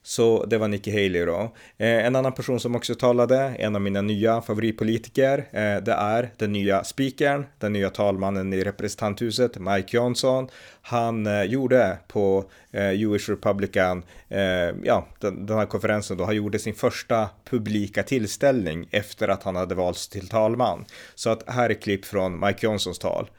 Så 0.06 0.44
det 0.44 0.58
var 0.58 0.68
Nikki 0.68 0.90
Haley 0.90 1.24
då. 1.24 1.40
Eh, 1.76 2.06
en 2.06 2.16
annan 2.16 2.32
person 2.32 2.60
som 2.60 2.76
också 2.76 2.94
talade, 2.94 3.38
en 3.38 3.74
av 3.74 3.80
mina 3.80 4.02
nya 4.02 4.42
favoritpolitiker, 4.42 5.38
eh, 5.38 5.76
det 5.76 5.92
är 5.92 6.30
den 6.36 6.52
nya 6.52 6.84
speakern, 6.84 7.46
den 7.58 7.72
nya 7.72 7.90
talmannen 7.90 8.52
i 8.52 8.64
representanthuset, 8.64 9.58
Mike 9.58 9.96
Johnson. 9.96 10.48
Han 10.82 11.26
eh, 11.26 11.42
gjorde 11.42 11.98
på 12.08 12.50
eh, 12.72 12.92
Jewish 12.92 13.28
Republican, 13.28 14.02
eh, 14.28 14.40
ja, 14.84 15.06
den, 15.20 15.46
den, 15.46 15.58
här 15.58 15.66
konferensen 15.66 16.16
då, 16.16 16.24
han 16.24 16.36
gjorde 16.36 16.58
sin 16.58 16.74
första 16.74 17.28
publika 17.44 18.02
tillställning 18.02 18.88
efter 18.90 19.28
att 19.28 19.42
han 19.42 19.56
hade 19.56 19.74
valts 19.74 20.08
till 20.08 20.28
talman. 20.28 20.84
Så 21.14 21.30
att 21.30 21.50
här 21.50 21.70
är 21.70 21.74
klipp 21.74 22.04
från 22.04 22.40
Mike 22.40 22.66
Johnsons 22.66 22.98
tal. 22.98 23.30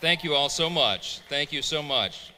Thank 0.00 0.24
you 0.24 0.36
all 0.36 0.50
so 0.50 0.68
much. 0.68 1.22
Thank 1.28 1.52
you 1.52 1.62
so 1.62 1.82
much. 1.82 2.32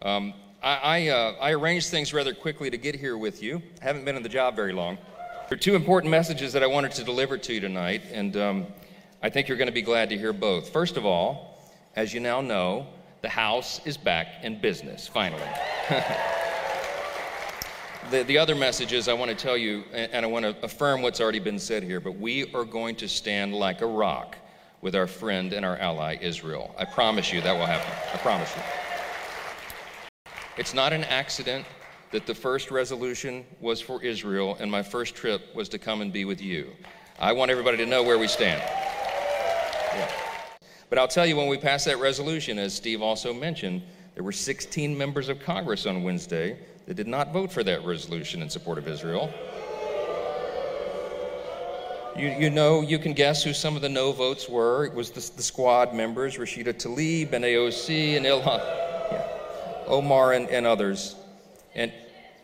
Um, 0.00 0.43
I, 0.64 0.76
I, 0.82 1.08
uh, 1.08 1.34
I, 1.42 1.50
arranged 1.52 1.90
things 1.90 2.14
rather 2.14 2.32
quickly 2.32 2.70
to 2.70 2.78
get 2.78 2.94
here 2.94 3.18
with 3.18 3.42
you. 3.42 3.60
I 3.82 3.84
haven't 3.84 4.06
been 4.06 4.16
in 4.16 4.22
the 4.22 4.30
job 4.30 4.56
very 4.56 4.72
long. 4.72 4.96
There 5.50 5.56
are 5.56 5.60
two 5.60 5.74
important 5.74 6.10
messages 6.10 6.54
that 6.54 6.62
I 6.62 6.66
wanted 6.66 6.92
to 6.92 7.04
deliver 7.04 7.36
to 7.36 7.52
you 7.52 7.60
tonight, 7.60 8.00
and 8.10 8.34
um, 8.38 8.66
I 9.22 9.28
think 9.28 9.46
you're 9.46 9.58
going 9.58 9.68
to 9.68 9.74
be 9.74 9.82
glad 9.82 10.08
to 10.08 10.16
hear 10.16 10.32
both. 10.32 10.70
First 10.70 10.96
of 10.96 11.04
all, 11.04 11.70
as 11.96 12.14
you 12.14 12.20
now 12.20 12.40
know, 12.40 12.86
the 13.20 13.28
House 13.28 13.82
is 13.84 13.98
back 13.98 14.42
in 14.42 14.58
business, 14.58 15.06
finally. 15.06 15.42
the, 18.10 18.22
the 18.22 18.38
other 18.38 18.54
message 18.54 18.94
is 18.94 19.06
I 19.06 19.12
want 19.12 19.30
to 19.30 19.36
tell 19.36 19.58
you, 19.58 19.84
and 19.92 20.24
I 20.24 20.28
want 20.28 20.46
to 20.46 20.56
affirm 20.64 21.02
what's 21.02 21.20
already 21.20 21.40
been 21.40 21.58
said 21.58 21.82
here, 21.82 22.00
but 22.00 22.16
we 22.18 22.50
are 22.54 22.64
going 22.64 22.96
to 22.96 23.08
stand 23.08 23.54
like 23.54 23.82
a 23.82 23.86
rock 23.86 24.34
with 24.80 24.94
our 24.94 25.06
friend 25.06 25.52
and 25.52 25.62
our 25.62 25.76
ally, 25.76 26.16
Israel. 26.22 26.74
I 26.78 26.86
promise 26.86 27.34
you 27.34 27.42
that 27.42 27.52
will 27.52 27.66
happen. 27.66 27.92
I 28.14 28.16
promise 28.16 28.50
you. 28.56 28.62
It's 30.56 30.72
not 30.72 30.92
an 30.92 31.02
accident 31.04 31.66
that 32.12 32.26
the 32.26 32.34
first 32.34 32.70
resolution 32.70 33.44
was 33.60 33.80
for 33.80 34.00
Israel 34.04 34.56
and 34.60 34.70
my 34.70 34.84
first 34.84 35.16
trip 35.16 35.52
was 35.52 35.68
to 35.70 35.78
come 35.78 36.00
and 36.00 36.12
be 36.12 36.24
with 36.24 36.40
you. 36.40 36.70
I 37.18 37.32
want 37.32 37.50
everybody 37.50 37.76
to 37.78 37.86
know 37.86 38.04
where 38.04 38.18
we 38.18 38.28
stand. 38.28 38.62
Yeah. 38.62 40.08
But 40.90 40.98
I'll 40.98 41.08
tell 41.08 41.26
you, 41.26 41.36
when 41.36 41.48
we 41.48 41.58
passed 41.58 41.86
that 41.86 41.98
resolution, 41.98 42.56
as 42.60 42.72
Steve 42.72 43.02
also 43.02 43.34
mentioned, 43.34 43.82
there 44.14 44.22
were 44.22 44.30
16 44.30 44.96
members 44.96 45.28
of 45.28 45.40
Congress 45.40 45.86
on 45.86 46.04
Wednesday 46.04 46.56
that 46.86 46.94
did 46.94 47.08
not 47.08 47.32
vote 47.32 47.50
for 47.50 47.64
that 47.64 47.84
resolution 47.84 48.40
in 48.40 48.48
support 48.48 48.78
of 48.78 48.86
Israel. 48.86 49.34
You, 52.16 52.28
you 52.28 52.50
know, 52.50 52.80
you 52.80 53.00
can 53.00 53.12
guess 53.12 53.42
who 53.42 53.52
some 53.52 53.74
of 53.74 53.82
the 53.82 53.88
no 53.88 54.12
votes 54.12 54.48
were. 54.48 54.84
It 54.84 54.94
was 54.94 55.10
the, 55.10 55.36
the 55.36 55.42
squad 55.42 55.92
members, 55.92 56.36
Rashida 56.36 56.74
Tlaib 56.74 57.32
and 57.32 57.44
AOC 57.44 58.16
and 58.16 58.24
Ilhan. 58.24 58.84
Omar 59.86 60.32
and, 60.32 60.48
and 60.48 60.66
others. 60.66 61.16
And, 61.74 61.92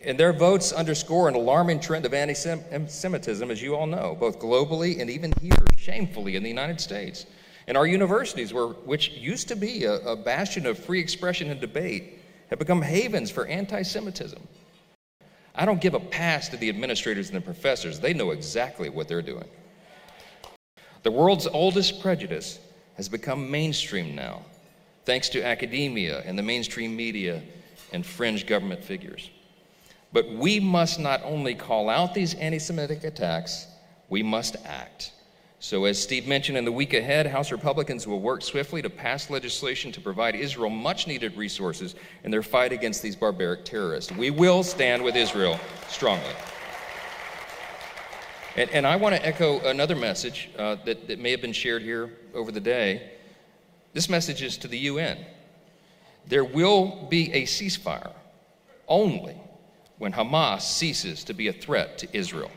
and 0.02 0.18
their 0.18 0.32
votes 0.32 0.72
underscore 0.72 1.28
an 1.28 1.34
alarming 1.34 1.80
trend 1.80 2.06
of 2.06 2.14
anti 2.14 2.34
Semitism, 2.34 3.50
as 3.50 3.62
you 3.62 3.74
all 3.74 3.86
know, 3.86 4.16
both 4.18 4.38
globally 4.38 5.00
and 5.00 5.10
even 5.10 5.32
here, 5.40 5.52
shamefully, 5.76 6.36
in 6.36 6.42
the 6.42 6.48
United 6.48 6.80
States. 6.80 7.26
And 7.66 7.76
our 7.76 7.86
universities, 7.86 8.52
were, 8.52 8.68
which 8.68 9.10
used 9.10 9.48
to 9.48 9.56
be 9.56 9.84
a, 9.84 9.94
a 10.00 10.16
bastion 10.16 10.66
of 10.66 10.78
free 10.78 11.00
expression 11.00 11.50
and 11.50 11.60
debate, 11.60 12.18
have 12.48 12.58
become 12.58 12.82
havens 12.82 13.30
for 13.30 13.46
anti 13.46 13.82
Semitism. 13.82 14.42
I 15.54 15.64
don't 15.64 15.80
give 15.80 15.94
a 15.94 16.00
pass 16.00 16.48
to 16.48 16.56
the 16.56 16.68
administrators 16.68 17.28
and 17.28 17.36
the 17.36 17.42
professors, 17.42 18.00
they 18.00 18.14
know 18.14 18.30
exactly 18.30 18.88
what 18.88 19.08
they're 19.08 19.22
doing. 19.22 19.48
The 21.02 21.10
world's 21.10 21.46
oldest 21.46 22.00
prejudice 22.00 22.58
has 22.96 23.08
become 23.08 23.50
mainstream 23.50 24.14
now 24.14 24.42
thanks 25.10 25.28
to 25.28 25.44
academia 25.44 26.22
and 26.24 26.38
the 26.38 26.42
mainstream 26.42 26.94
media 26.94 27.42
and 27.92 28.06
fringe 28.06 28.46
government 28.46 28.84
figures. 28.84 29.28
But 30.12 30.28
we 30.28 30.60
must 30.60 31.00
not 31.00 31.20
only 31.24 31.52
call 31.52 31.90
out 31.90 32.14
these 32.14 32.34
anti 32.34 32.60
Semitic 32.60 33.02
attacks, 33.02 33.66
we 34.08 34.22
must 34.22 34.54
act. 34.64 35.10
So, 35.58 35.84
as 35.86 36.00
Steve 36.00 36.28
mentioned, 36.28 36.56
in 36.56 36.64
the 36.64 36.70
week 36.70 36.94
ahead, 36.94 37.26
House 37.26 37.50
Republicans 37.50 38.06
will 38.06 38.20
work 38.20 38.40
swiftly 38.40 38.82
to 38.82 38.88
pass 38.88 39.30
legislation 39.30 39.90
to 39.90 40.00
provide 40.00 40.36
Israel 40.36 40.70
much 40.70 41.08
needed 41.08 41.36
resources 41.36 41.96
in 42.22 42.30
their 42.30 42.44
fight 42.44 42.70
against 42.70 43.02
these 43.02 43.16
barbaric 43.16 43.64
terrorists. 43.64 44.12
We 44.12 44.30
will 44.30 44.62
stand 44.62 45.02
with 45.02 45.16
Israel 45.16 45.58
strongly. 45.88 46.36
And, 48.54 48.70
and 48.70 48.86
I 48.86 48.94
want 48.94 49.16
to 49.16 49.26
echo 49.26 49.58
another 49.68 49.96
message 49.96 50.50
uh, 50.56 50.76
that, 50.84 51.08
that 51.08 51.18
may 51.18 51.32
have 51.32 51.40
been 51.40 51.52
shared 51.52 51.82
here 51.82 52.12
over 52.32 52.52
the 52.52 52.60
day. 52.60 53.10
This 53.92 54.08
message 54.08 54.42
is 54.42 54.56
to 54.58 54.68
the 54.68 54.78
UN. 54.78 55.18
There 56.26 56.44
will 56.44 57.08
be 57.10 57.32
a 57.32 57.42
ceasefire 57.42 58.12
only 58.86 59.36
when 59.98 60.12
Hamas 60.12 60.62
ceases 60.62 61.24
to 61.24 61.34
be 61.34 61.48
a 61.48 61.52
threat 61.52 61.98
to 61.98 62.08
Israel. 62.16 62.50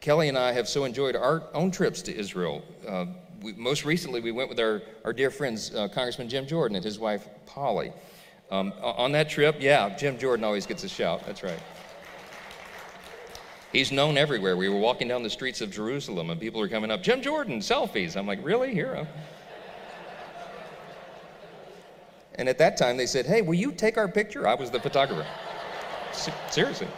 Kelly 0.00 0.28
and 0.28 0.38
I 0.38 0.52
have 0.52 0.68
so 0.68 0.84
enjoyed 0.84 1.16
our 1.16 1.42
own 1.54 1.70
trips 1.70 2.02
to 2.02 2.16
Israel. 2.16 2.62
Uh, 2.86 3.06
we, 3.42 3.52
most 3.54 3.84
recently, 3.84 4.20
we 4.20 4.32
went 4.32 4.48
with 4.48 4.60
our, 4.60 4.82
our 5.04 5.12
dear 5.12 5.30
friends, 5.30 5.74
uh, 5.74 5.88
Congressman 5.88 6.28
Jim 6.28 6.46
Jordan 6.46 6.76
and 6.76 6.84
his 6.84 6.98
wife, 6.98 7.28
Polly. 7.46 7.92
Um, 8.50 8.72
on 8.82 9.12
that 9.12 9.30
trip, 9.30 9.56
yeah, 9.60 9.96
Jim 9.96 10.18
Jordan 10.18 10.44
always 10.44 10.66
gets 10.66 10.84
a 10.84 10.88
shout. 10.88 11.24
That's 11.24 11.42
right. 11.42 11.60
He's 13.72 13.92
known 13.92 14.18
everywhere. 14.18 14.56
We 14.56 14.68
were 14.68 14.78
walking 14.78 15.06
down 15.06 15.22
the 15.22 15.30
streets 15.30 15.60
of 15.60 15.70
Jerusalem 15.70 16.30
and 16.30 16.40
people 16.40 16.60
are 16.60 16.68
coming 16.68 16.90
up, 16.90 17.02
Jim 17.02 17.22
Jordan, 17.22 17.60
selfies. 17.60 18.16
I'm 18.16 18.26
like, 18.26 18.44
really? 18.44 18.74
Here? 18.74 19.06
And 22.34 22.48
at 22.48 22.58
that 22.58 22.76
time 22.76 22.96
they 22.96 23.06
said, 23.06 23.26
hey, 23.26 23.42
will 23.42 23.54
you 23.54 23.70
take 23.70 23.96
our 23.96 24.08
picture? 24.08 24.48
I 24.48 24.54
was 24.54 24.70
the 24.70 24.80
photographer. 24.80 25.26
seriously. 26.50 26.88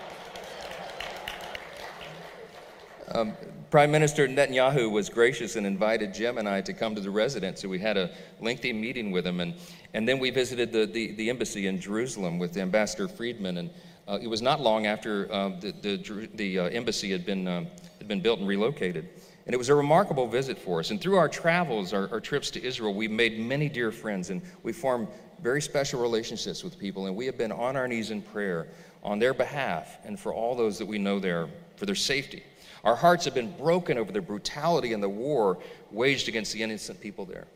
Um, 3.15 3.35
Prime 3.71 3.91
Minister 3.91 4.29
Netanyahu 4.29 4.91
was 4.91 5.09
gracious 5.09 5.57
and 5.57 5.67
invited 5.67 6.15
Jim 6.15 6.39
and 6.39 6.49
I 6.49 6.61
to 6.63 6.73
come 6.73 6.95
to 6.95 7.01
the 7.01 7.11
residence. 7.11 7.61
So 7.61 7.69
we 7.69 7.79
had 7.79 7.97
a 7.97 8.11
lengthy 8.41 8.73
meeting 8.73 9.11
with 9.11 9.27
him. 9.27 9.41
And, 9.41 9.55
and 9.95 10.07
then 10.07 10.19
we 10.19 10.31
visited 10.31 10.73
the, 10.73 10.87
the, 10.87 11.13
the 11.13 11.29
embassy 11.29 11.67
in 11.67 11.81
Jerusalem 11.81 12.39
with 12.39 12.57
Ambassador 12.57 13.09
Friedman. 13.09 13.59
And 13.59 13.71
uh, 14.09 14.19
it 14.21 14.27
was 14.27 14.43
not 14.43 14.61
long 14.61 14.87
after 14.87 15.33
uh, 15.33 15.51
the, 15.61 15.73
the, 15.81 16.29
the 16.35 16.59
uh, 16.59 16.65
embassy 16.67 17.11
had 17.11 17.25
been, 17.25 17.47
um, 17.47 17.67
had 17.99 18.09
been 18.09 18.21
built 18.21 18.39
and 18.41 18.49
relocated. 18.49 19.09
And 19.47 19.55
it 19.55 19.59
was 19.59 19.69
a 19.69 19.75
remarkable 19.75 20.27
visit 20.29 20.59
for 20.59 20.81
us. 20.81 20.91
And 20.91 21.01
through 21.01 21.17
our 21.17 21.29
travels, 21.29 21.93
our, 21.93 22.09
our 22.11 22.21
trips 22.21 22.51
to 22.53 22.65
Israel, 22.65 22.95
we 22.95 23.09
made 23.09 23.39
many 23.39 23.69
dear 23.69 23.91
friends 23.91 24.31
and 24.31 24.41
we 24.63 24.73
formed 24.73 25.09
very 25.41 25.61
special 25.61 26.01
relationships 26.01 26.63
with 26.63 26.79
people. 26.79 27.07
And 27.07 27.17
we 27.17 27.27
have 27.27 27.37
been 27.37 27.51
on 27.51 27.77
our 27.77 27.89
knees 27.89 28.11
in 28.11 28.23
prayer 28.23 28.69
on 29.03 29.19
their 29.19 29.35
behalf 29.35 29.99
and 30.05 30.19
for 30.19 30.33
all 30.33 30.55
those 30.55 30.79
that 30.79 30.87
we 30.87 30.99
know 30.99 31.19
there, 31.19 31.49
for 31.77 31.87
their 31.87 31.97
safety. 31.97 32.43
Our 32.85 32.95
hearts 32.95 33.25
have 33.25 33.35
been 33.35 33.53
broken 33.57 33.99
over 33.99 34.13
the 34.13 34.21
brutality 34.21 34.93
and 34.93 35.03
the 35.03 35.09
war 35.09 35.59
waged 35.91 36.29
against 36.29 36.53
the 36.53 36.63
innocent 36.63 37.01
people 37.01 37.25
there. 37.25 37.47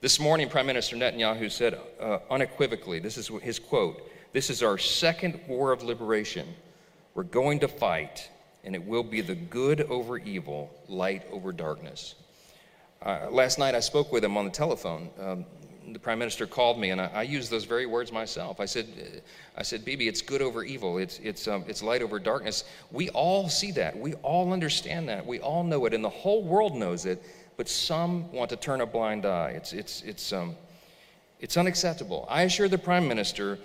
This 0.00 0.20
morning, 0.20 0.48
Prime 0.48 0.66
Minister 0.66 0.96
Netanyahu 0.96 1.50
said 1.50 1.78
uh, 2.00 2.18
unequivocally 2.30 3.00
this 3.00 3.18
is 3.18 3.28
his 3.42 3.58
quote 3.58 4.08
This 4.38 4.50
is 4.50 4.62
our 4.62 4.78
second 4.78 5.40
war 5.48 5.72
of 5.72 5.82
liberation. 5.82 6.46
We're 7.14 7.24
going 7.24 7.58
to 7.58 7.66
fight 7.66 8.30
and 8.62 8.72
it 8.76 8.84
will 8.84 9.02
be 9.02 9.20
the 9.20 9.34
good 9.34 9.80
over 9.80 10.16
evil, 10.16 10.72
light 10.86 11.26
over 11.32 11.50
darkness. 11.50 12.14
Uh, 13.02 13.26
last 13.32 13.58
night 13.58 13.74
I 13.74 13.80
spoke 13.80 14.12
with 14.12 14.22
him 14.22 14.36
on 14.36 14.44
the 14.44 14.52
telephone. 14.52 15.10
Um, 15.20 15.44
the 15.92 15.98
prime 15.98 16.20
minister 16.20 16.46
called 16.46 16.78
me, 16.78 16.90
and 16.90 17.00
I, 17.00 17.10
I, 17.12 17.22
used 17.22 17.50
those 17.50 17.64
very 17.64 17.86
words 17.86 18.12
myself. 18.12 18.60
I 18.60 18.64
said, 18.64 18.86
"I 19.56 19.64
said, 19.64 19.84
Bibi, 19.84 20.06
it's 20.06 20.22
good 20.22 20.40
over 20.40 20.62
evil. 20.62 20.98
It's 20.98 21.18
it's 21.18 21.48
um, 21.48 21.64
it's 21.66 21.82
light 21.82 22.02
over 22.02 22.20
darkness. 22.20 22.62
We 22.92 23.08
all 23.08 23.48
see 23.48 23.72
that. 23.72 23.98
We 23.98 24.14
all 24.22 24.52
understand 24.52 25.08
that. 25.08 25.26
We 25.26 25.40
all 25.40 25.64
know 25.64 25.84
it, 25.86 25.94
and 25.94 26.04
the 26.04 26.10
whole 26.10 26.44
world 26.44 26.76
knows 26.76 27.06
it. 27.06 27.24
But 27.56 27.68
some 27.68 28.30
want 28.30 28.50
to 28.50 28.56
turn 28.56 28.82
a 28.82 28.86
blind 28.86 29.26
eye. 29.26 29.54
It's 29.56 29.72
it's 29.72 30.02
it's 30.02 30.32
um, 30.32 30.54
it's 31.40 31.56
unacceptable. 31.56 32.24
I 32.30 32.42
assure 32.42 32.68
the 32.68 32.78
prime 32.78 33.08
minister 33.08 33.58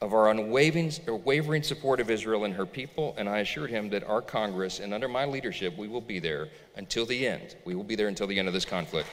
of 0.00 0.14
our 0.14 0.30
unwavering 0.30 1.62
support 1.62 2.00
of 2.00 2.10
Israel 2.10 2.44
and 2.44 2.54
her 2.54 2.66
people, 2.66 3.14
and 3.18 3.28
I 3.28 3.40
assured 3.40 3.70
him 3.70 3.90
that 3.90 4.02
our 4.08 4.22
Congress 4.22 4.80
and 4.80 4.94
under 4.94 5.08
my 5.08 5.26
leadership, 5.26 5.78
we 5.78 5.88
will 5.88 6.00
be 6.00 6.20
there 6.20 6.48
until 6.76 7.06
the 7.06 7.28
end. 7.28 7.56
We 7.66 7.74
will 7.74 7.84
be 7.84 7.96
there 7.96 8.08
until 8.08 8.26
the 8.26 8.38
end 8.38 8.48
of 8.48 8.54
this 8.54 8.64
conflict. 8.64 9.08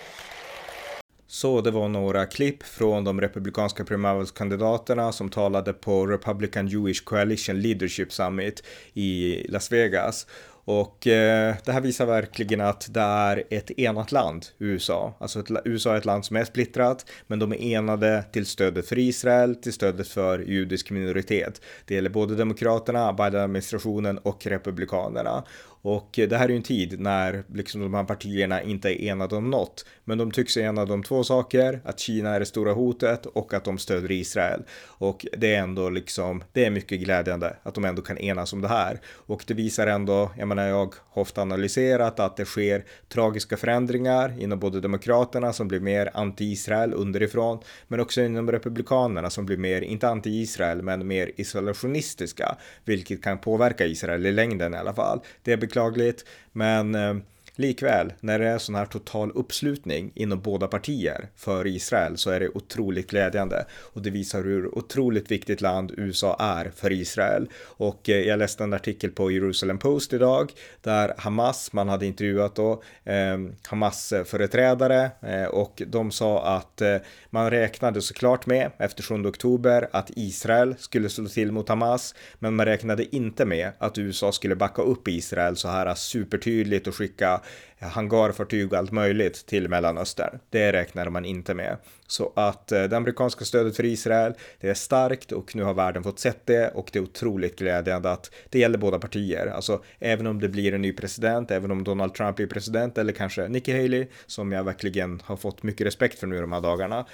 Så 1.29 1.61
det 1.61 1.71
var 1.71 1.87
några 1.87 2.25
klipp 2.25 2.63
från 2.63 3.03
de 3.03 3.21
republikanska 3.21 3.83
primärvalskandidaterna 3.85 5.11
som 5.11 5.29
talade 5.29 5.73
på 5.73 6.07
Republican 6.07 6.67
Jewish 6.67 7.03
Coalition 7.03 7.61
Leadership 7.61 8.11
Summit 8.11 8.63
i 8.93 9.43
Las 9.49 9.71
Vegas. 9.71 10.27
Och 10.67 11.07
eh, 11.07 11.55
det 11.65 11.71
här 11.71 11.81
visar 11.81 12.05
verkligen 12.05 12.61
att 12.61 12.93
det 12.93 12.99
är 12.99 13.43
ett 13.49 13.71
enat 13.79 14.11
land, 14.11 14.45
USA. 14.59 15.13
Alltså 15.19 15.39
ett, 15.39 15.47
USA 15.65 15.93
är 15.93 15.97
ett 15.97 16.05
land 16.05 16.25
som 16.25 16.35
är 16.35 16.43
splittrat, 16.43 17.05
men 17.27 17.39
de 17.39 17.51
är 17.51 17.61
enade 17.61 18.23
till 18.31 18.45
stödet 18.45 18.87
för 18.87 18.99
Israel, 18.99 19.55
till 19.55 19.73
stödet 19.73 20.07
för 20.07 20.39
judisk 20.39 20.91
minoritet. 20.91 21.61
Det 21.85 21.95
gäller 21.95 22.09
både 22.09 22.35
Demokraterna, 22.35 23.13
Biden-administrationen 23.13 24.17
och 24.17 24.45
Republikanerna. 24.45 25.43
Och 25.89 26.09
det 26.13 26.37
här 26.37 26.45
är 26.45 26.49
ju 26.49 26.55
en 26.55 26.63
tid 26.63 26.99
när 26.99 27.43
liksom 27.53 27.81
de 27.81 27.93
här 27.93 28.03
partierna 28.03 28.61
inte 28.61 28.89
är 28.89 29.11
enade 29.11 29.35
om 29.35 29.49
något. 29.49 29.85
Men 30.03 30.17
de 30.17 30.31
tycks 30.31 30.57
enade 30.57 30.93
om 30.93 31.03
två 31.03 31.23
saker, 31.23 31.81
att 31.85 31.99
Kina 31.99 32.29
är 32.29 32.39
det 32.39 32.45
stora 32.45 32.73
hotet 32.73 33.25
och 33.25 33.53
att 33.53 33.63
de 33.63 33.77
stöder 33.77 34.11
Israel. 34.11 34.63
Och 34.85 35.25
det 35.37 35.55
är 35.55 35.59
ändå 35.59 35.89
liksom, 35.89 36.43
det 36.51 36.65
är 36.65 36.69
mycket 36.69 36.99
glädjande 36.99 37.55
att 37.63 37.75
de 37.75 37.85
ändå 37.85 38.01
kan 38.01 38.17
enas 38.17 38.53
om 38.53 38.61
det 38.61 38.67
här. 38.67 38.99
Och 39.07 39.43
det 39.47 39.53
visar 39.53 39.87
ändå, 39.87 40.31
jag 40.37 40.47
menar 40.47 40.67
jag 40.67 40.95
har 41.09 41.21
ofta 41.21 41.41
analyserat 41.41 42.19
att 42.19 42.37
det 42.37 42.45
sker 42.45 42.85
tragiska 43.09 43.57
förändringar 43.57 44.41
inom 44.41 44.59
både 44.59 44.79
Demokraterna 44.79 45.53
som 45.53 45.67
blir 45.67 45.79
mer 45.79 46.09
anti-Israel 46.13 46.93
underifrån, 46.93 47.59
men 47.87 47.99
också 47.99 48.21
inom 48.21 48.51
Republikanerna 48.51 49.29
som 49.29 49.45
blir 49.45 49.57
mer, 49.57 49.81
inte 49.81 50.07
anti-Israel, 50.07 50.81
men 50.81 51.07
mer 51.07 51.31
isolationistiska, 51.35 52.57
vilket 52.85 53.23
kan 53.23 53.37
påverka 53.37 53.85
Israel 53.85 54.25
i 54.25 54.31
längden 54.31 54.73
i 54.73 54.77
alla 54.77 54.93
fall. 54.93 55.19
Det 55.43 55.51
är 55.51 55.57
beklagligt, 55.77 56.25
men 56.53 56.95
eh, 56.95 57.13
Likväl, 57.59 58.13
när 58.19 58.39
det 58.39 58.47
är 58.47 58.57
sån 58.57 58.75
här 58.75 58.85
total 58.85 59.31
uppslutning 59.35 60.11
inom 60.15 60.41
båda 60.41 60.67
partier 60.67 61.27
för 61.35 61.67
Israel 61.67 62.17
så 62.17 62.29
är 62.29 62.39
det 62.39 62.49
otroligt 62.49 63.09
glädjande 63.09 63.65
och 63.93 64.01
det 64.01 64.09
visar 64.09 64.43
hur 64.43 64.77
otroligt 64.77 65.31
viktigt 65.31 65.61
land 65.61 65.93
USA 65.97 66.35
är 66.39 66.71
för 66.75 66.91
Israel. 66.91 67.49
Och 67.63 68.09
eh, 68.09 68.19
jag 68.19 68.39
läste 68.39 68.63
en 68.63 68.73
artikel 68.73 69.11
på 69.11 69.31
Jerusalem 69.31 69.77
Post 69.77 70.13
idag 70.13 70.51
där 70.81 71.13
Hamas, 71.17 71.73
man 71.73 71.89
hade 71.89 72.05
intervjuat 72.05 72.55
då 72.55 72.83
eh, 73.03 73.37
Hamas 73.67 74.13
företrädare 74.25 75.11
eh, 75.21 75.45
och 75.45 75.81
de 75.87 76.11
sa 76.11 76.57
att 76.57 76.81
eh, 76.81 76.97
man 77.37 77.49
räknade 77.49 78.01
såklart 78.01 78.45
med 78.45 78.71
efter 78.77 79.03
7 79.03 79.25
oktober 79.25 79.87
att 79.91 80.11
Israel 80.15 80.75
skulle 80.79 81.09
slå 81.09 81.27
till 81.27 81.51
mot 81.51 81.69
Hamas, 81.69 82.15
men 82.39 82.55
man 82.55 82.65
räknade 82.65 83.15
inte 83.15 83.45
med 83.45 83.71
att 83.77 83.97
USA 83.97 84.31
skulle 84.31 84.55
backa 84.55 84.81
upp 84.81 85.07
Israel 85.07 85.55
så 85.55 85.67
här 85.67 85.95
supertydligt 85.95 86.87
och 86.87 86.95
skicka 86.95 87.41
Eh, 87.79 87.87
hangarfartyg 87.87 88.73
och 88.73 88.79
allt 88.79 88.91
möjligt 88.91 89.45
till 89.45 89.69
Mellanöstern. 89.69 90.39
Det 90.49 90.71
räknar 90.71 91.09
man 91.09 91.25
inte 91.25 91.53
med. 91.53 91.77
Så 92.07 92.33
att 92.35 92.71
eh, 92.71 92.83
det 92.83 92.97
amerikanska 92.97 93.45
stödet 93.45 93.75
för 93.75 93.85
Israel, 93.85 94.33
det 94.59 94.69
är 94.69 94.73
starkt 94.73 95.31
och 95.31 95.55
nu 95.55 95.63
har 95.63 95.73
världen 95.73 96.03
fått 96.03 96.19
sett 96.19 96.45
det 96.45 96.71
och 96.75 96.89
det 96.93 96.99
är 96.99 97.03
otroligt 97.03 97.59
glädjande 97.59 98.11
att 98.11 98.31
det 98.49 98.59
gäller 98.59 98.77
båda 98.77 98.99
partier. 98.99 99.47
Alltså 99.47 99.83
även 99.99 100.27
om 100.27 100.39
det 100.41 100.49
blir 100.49 100.73
en 100.73 100.81
ny 100.81 100.93
president, 100.93 101.51
även 101.51 101.71
om 101.71 101.83
Donald 101.83 102.13
Trump 102.13 102.35
blir 102.35 102.47
president 102.47 102.97
eller 102.97 103.13
kanske 103.13 103.47
Nikki 103.47 103.71
Haley 103.71 104.07
som 104.25 104.51
jag 104.51 104.63
verkligen 104.63 105.21
har 105.23 105.35
fått 105.35 105.63
mycket 105.63 105.87
respekt 105.87 106.19
för 106.19 106.27
nu 106.27 106.41
de 106.41 106.51
här 106.51 106.61
dagarna 106.61 107.05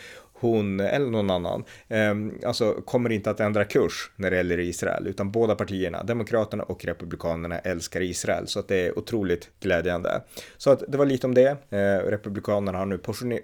hon 0.43 0.79
eller 0.79 1.09
någon 1.09 1.29
annan, 1.29 1.63
eh, 1.87 2.13
alltså 2.47 2.73
kommer 2.73 3.09
inte 3.09 3.31
att 3.31 3.39
ändra 3.39 3.65
kurs 3.65 4.11
när 4.15 4.31
det 4.31 4.37
gäller 4.37 4.59
Israel, 4.59 5.07
utan 5.07 5.31
båda 5.31 5.55
partierna, 5.55 6.03
Demokraterna 6.03 6.63
och 6.63 6.85
Republikanerna, 6.85 7.59
älskar 7.59 8.01
Israel, 8.01 8.47
så 8.47 8.59
att 8.59 8.67
det 8.67 8.75
är 8.75 8.99
otroligt 8.99 9.49
glädjande. 9.59 10.21
Så 10.57 10.71
att 10.71 10.83
det 10.87 10.97
var 10.97 11.05
lite 11.05 11.27
om 11.27 11.33
det. 11.33 11.57
Eh, 11.69 12.09
Republikanerna 12.09 12.77
har 12.77 12.85
nu 12.85 12.97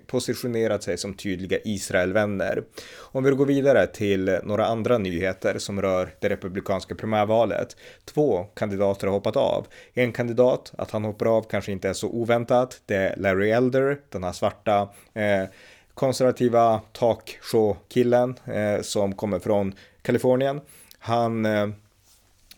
positionerat 0.08 0.84
sig 0.84 0.98
som 0.98 1.14
tydliga 1.14 1.58
Israelvänner. 1.64 2.64
Om 2.98 3.24
vi 3.24 3.32
går 3.32 3.46
vidare 3.46 3.88
till 3.88 4.40
några 4.44 4.66
andra 4.66 4.98
nyheter 4.98 5.58
som 5.58 5.82
rör 5.82 6.14
det 6.20 6.30
republikanska 6.30 6.96
primärvalet. 6.96 7.76
Två 8.06 8.44
kandidater 8.44 9.08
har 9.08 9.14
hoppat 9.14 9.36
av. 9.36 9.68
En 9.94 10.12
kandidat, 10.12 10.74
att 10.78 10.92
han 10.92 11.04
hoppar 11.04 11.38
av 11.38 11.42
kanske 11.50 11.72
inte 11.72 11.90
är 11.90 11.94
så 11.94 12.08
oväntat. 12.08 12.82
Det 12.86 12.96
är 12.96 13.18
Larry 13.18 13.50
Elder, 13.50 13.98
den 14.10 14.24
här 14.24 14.32
svarta 14.32 14.90
eh, 15.14 15.50
konservativa 16.00 16.82
talkshow-killen 16.94 18.36
eh, 18.46 18.82
som 18.82 19.16
kommer 19.16 19.40
från 19.40 19.74
Kalifornien. 20.02 20.62
Han 21.00 21.46
eh, 21.46 21.70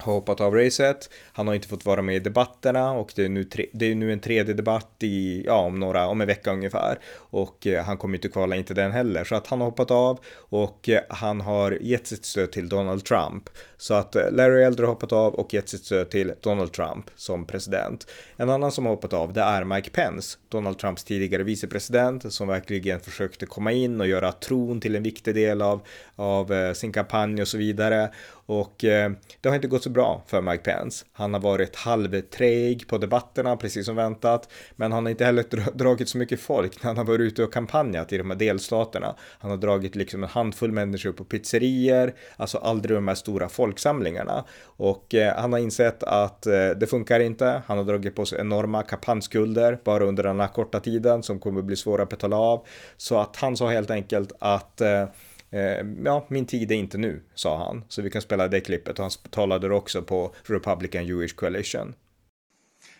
har 0.02 0.14
hoppat 0.14 0.42
av 0.42 0.56
racet. 0.56 1.10
Han 1.34 1.48
har 1.48 1.56
inte 1.56 1.68
fått 1.68 1.86
vara 1.86 2.02
med 2.02 2.16
i 2.16 2.20
debatterna 2.20 2.92
och 2.92 3.12
det 3.16 3.26
är 3.26 3.30
nu, 3.30 3.44
tre, 3.44 3.66
det 3.74 3.92
är 3.92 3.96
nu 3.96 4.14
en 4.14 4.20
tredje 4.20 4.54
debatt 4.54 4.96
i, 5.00 5.44
ja, 5.46 5.58
om 5.58 5.80
några, 5.80 6.08
om 6.08 6.22
en 6.22 6.28
vecka 6.28 6.52
ungefär. 6.52 7.00
Och 7.16 7.68
eh, 7.68 7.84
han 7.84 7.98
kommer 7.98 8.16
inte 8.16 8.30
kvala 8.30 8.56
inte 8.56 8.74
den 8.74 8.92
heller. 8.92 9.24
Så 9.24 9.36
att 9.36 9.48
han 9.48 9.62
har 9.62 9.66
hoppat 9.66 9.92
av 9.92 10.20
och 10.36 10.90
eh, 10.90 11.02
han 11.10 11.42
har 11.42 11.72
gett 11.82 12.08
sitt 12.08 12.26
stöd 12.26 12.52
till 12.52 12.70
Donald 12.70 13.06
Trump. 13.06 13.50
Så 13.78 13.94
att 13.94 14.16
eh, 14.16 14.32
Larry 14.32 14.64
Elder 14.64 14.84
har 14.84 14.90
hoppat 14.90 15.12
av 15.12 15.34
och 15.34 15.54
gett 15.54 15.70
sitt 15.70 15.86
stöd 15.86 16.10
till 16.10 16.34
Donald 16.42 16.74
Trump 16.74 17.06
som 17.16 17.46
president. 17.46 18.08
En 18.36 18.50
annan 18.50 18.72
som 18.72 18.86
har 18.86 18.94
hoppat 18.94 19.14
av 19.14 19.34
det 19.34 19.42
är 19.42 19.64
Mike 19.64 19.90
Pence, 19.90 20.38
Donald 20.50 20.78
Trumps 20.80 21.04
tidigare 21.04 21.44
vicepresident 21.44 22.34
som 22.34 22.48
verkligen 22.48 23.00
försökte 23.00 23.46
komma 23.46 23.72
in 23.72 24.02
och 24.02 24.08
göra 24.08 24.32
tron 24.32 24.82
till 24.82 24.96
en 24.96 25.04
viktig 25.04 25.36
del 25.36 25.62
av, 25.62 25.82
av 26.16 26.54
eh, 26.54 26.74
sin 26.74 26.92
kampanj 26.92 27.42
och 27.42 27.48
så 27.48 27.58
vidare. 27.58 28.12
Och 28.52 28.84
eh, 28.84 29.12
det 29.42 29.50
har 29.50 29.56
inte 29.56 29.68
gått 29.68 29.84
så 29.84 29.90
bra 29.90 30.24
för 30.28 30.42
Mike 30.42 30.64
Pence. 30.64 31.06
Han 31.12 31.34
har 31.34 31.42
varit 31.42 31.76
halvträg 31.76 32.88
på 32.88 32.98
debatterna, 32.98 33.58
precis 33.58 33.86
som 33.86 33.96
väntat. 33.96 34.50
Men 34.76 34.92
han 34.92 35.06
har 35.06 35.10
inte 35.10 35.26
heller 35.26 35.78
dragit 35.78 36.10
så 36.10 36.18
mycket 36.18 36.40
folk 36.40 36.84
när 36.84 36.88
han 36.88 36.98
har 36.98 37.06
varit 37.06 37.20
ute 37.20 37.44
och 37.44 37.54
kampanjat 37.54 38.14
i 38.14 38.18
de 38.18 38.30
här 38.30 38.38
delstaterna. 38.38 39.16
Han 39.40 39.52
har 39.52 39.58
dragit 39.58 39.96
liksom 39.96 40.24
en 40.24 40.30
handfull 40.30 40.72
människor 40.72 41.12
på 41.12 41.24
pizzerier, 41.24 42.14
alltså 42.38 42.58
aldrig 42.58 42.98
de 42.98 43.08
här 43.08 43.16
stora 43.16 43.50
folksamlingarna. 43.50 44.46
Och 44.64 45.16
eh, 45.16 45.36
han 45.38 45.54
har 45.54 45.60
insett 45.60 46.04
att 46.04 46.46
eh, 46.46 46.70
det 46.70 46.88
funkar 46.90 47.20
inte. 47.20 47.62
Han 47.66 47.78
har 47.78 47.86
dragit 47.86 48.16
på 48.16 48.26
sig 48.26 48.40
enorma 48.40 48.84
kampanjskulder 48.84 49.80
bara 49.84 50.06
under 50.06 50.24
den 50.24 50.40
här 50.40 50.48
korta 50.48 50.80
tiden 50.80 51.24
som 51.24 51.40
kommer 51.40 51.62
bli 51.62 51.76
svåra 51.76 52.04
att 52.04 52.10
betala 52.10 52.38
av. 52.38 52.66
Så 52.98 53.20
att 53.20 53.36
han 53.36 53.58
sa 53.58 53.70
helt 53.70 53.92
enkelt 53.92 54.32
att 54.40 54.82
Eh, 54.82 55.06
Eh, 55.52 55.86
ja, 56.04 56.26
min 56.28 56.46
tid 56.46 56.72
är 56.72 56.76
inte 56.76 56.98
nu, 56.98 57.22
sa 57.34 57.66
han. 57.66 57.84
Så 57.88 58.02
vi 58.02 58.10
kan 58.10 58.22
spela 58.22 58.48
det 58.48 58.62
klippet. 58.62 58.98
Han 58.98 59.12
talade 59.30 59.74
också 59.74 60.02
på 60.02 60.36
Republican 60.44 61.06
Jewish 61.06 61.36
Coalition. 61.36 61.94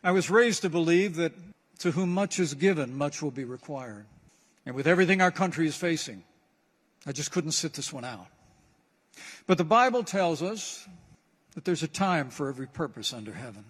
I 0.04 0.12
was 0.12 0.30
raised 0.30 0.62
to 0.62 0.70
believe 0.70 1.16
that 1.16 1.32
to 1.80 1.90
whom 1.90 2.14
much 2.14 2.40
is 2.40 2.54
given, 2.54 2.98
much 2.98 3.22
will 3.22 3.32
be 3.32 3.46
required. 3.46 4.06
And 4.66 4.76
with 4.76 4.88
everything 4.88 5.22
our 5.22 5.32
country 5.32 5.68
is 5.68 5.78
facing, 5.78 6.24
I 7.06 7.12
just 7.12 7.32
couldn't 7.32 7.54
sit 7.54 7.74
this 7.74 7.94
one 7.94 8.06
out. 8.06 8.28
But 9.48 9.58
the 9.58 9.64
Bible 9.64 10.04
tells 10.04 10.42
us 10.42 10.88
that 11.56 11.66
there's 11.66 11.84
a 11.84 11.88
time 11.88 12.30
for 12.30 12.50
every 12.50 12.68
purpose 12.68 13.14
under 13.14 13.34
heaven. 13.34 13.66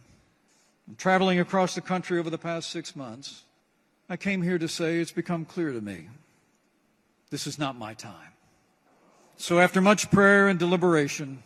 And 0.88 0.98
Traveling 0.98 1.40
across 1.40 1.76
the 1.76 1.82
country 1.82 2.20
over 2.20 2.30
the 2.30 2.38
past 2.38 2.70
six 2.70 2.96
months, 2.96 3.44
I 4.10 4.18
came 4.18 4.42
here 4.42 4.60
to 4.60 4.68
say 4.68 5.00
it's 5.00 5.12
become 5.12 5.46
clear 5.46 5.72
to 5.72 5.82
me 5.82 6.10
this 7.30 7.48
is 7.48 7.58
not 7.58 7.78
my 7.78 7.94
time. 7.94 8.34
So, 9.42 9.60
after 9.60 9.82
much 9.82 10.12
prayer 10.12 10.48
and 10.50 10.60
deliberation, 10.60 11.44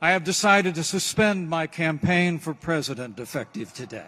I 0.00 0.10
have 0.12 0.24
decided 0.24 0.74
to 0.74 0.82
suspend 0.82 1.50
my 1.50 1.66
campaign 1.66 2.38
for 2.38 2.54
president 2.54 3.20
effective 3.20 3.72
today. 3.74 4.06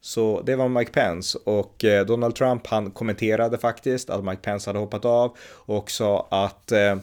Så 0.00 0.42
det 0.42 0.56
var 0.56 0.68
Mike 0.68 0.92
Pence 0.92 1.38
och 1.44 1.84
eh, 1.84 2.06
Donald 2.06 2.34
Trump 2.34 2.66
han 2.66 2.90
kommenterade 2.90 3.58
faktiskt 3.58 4.10
att 4.10 4.24
Mike 4.24 4.42
Pence 4.42 4.70
hade 4.70 4.78
hoppat 4.78 5.04
av 5.04 5.36
och 5.50 5.90
sa 5.90 6.26
att 6.30 6.72
eh, 6.72 6.98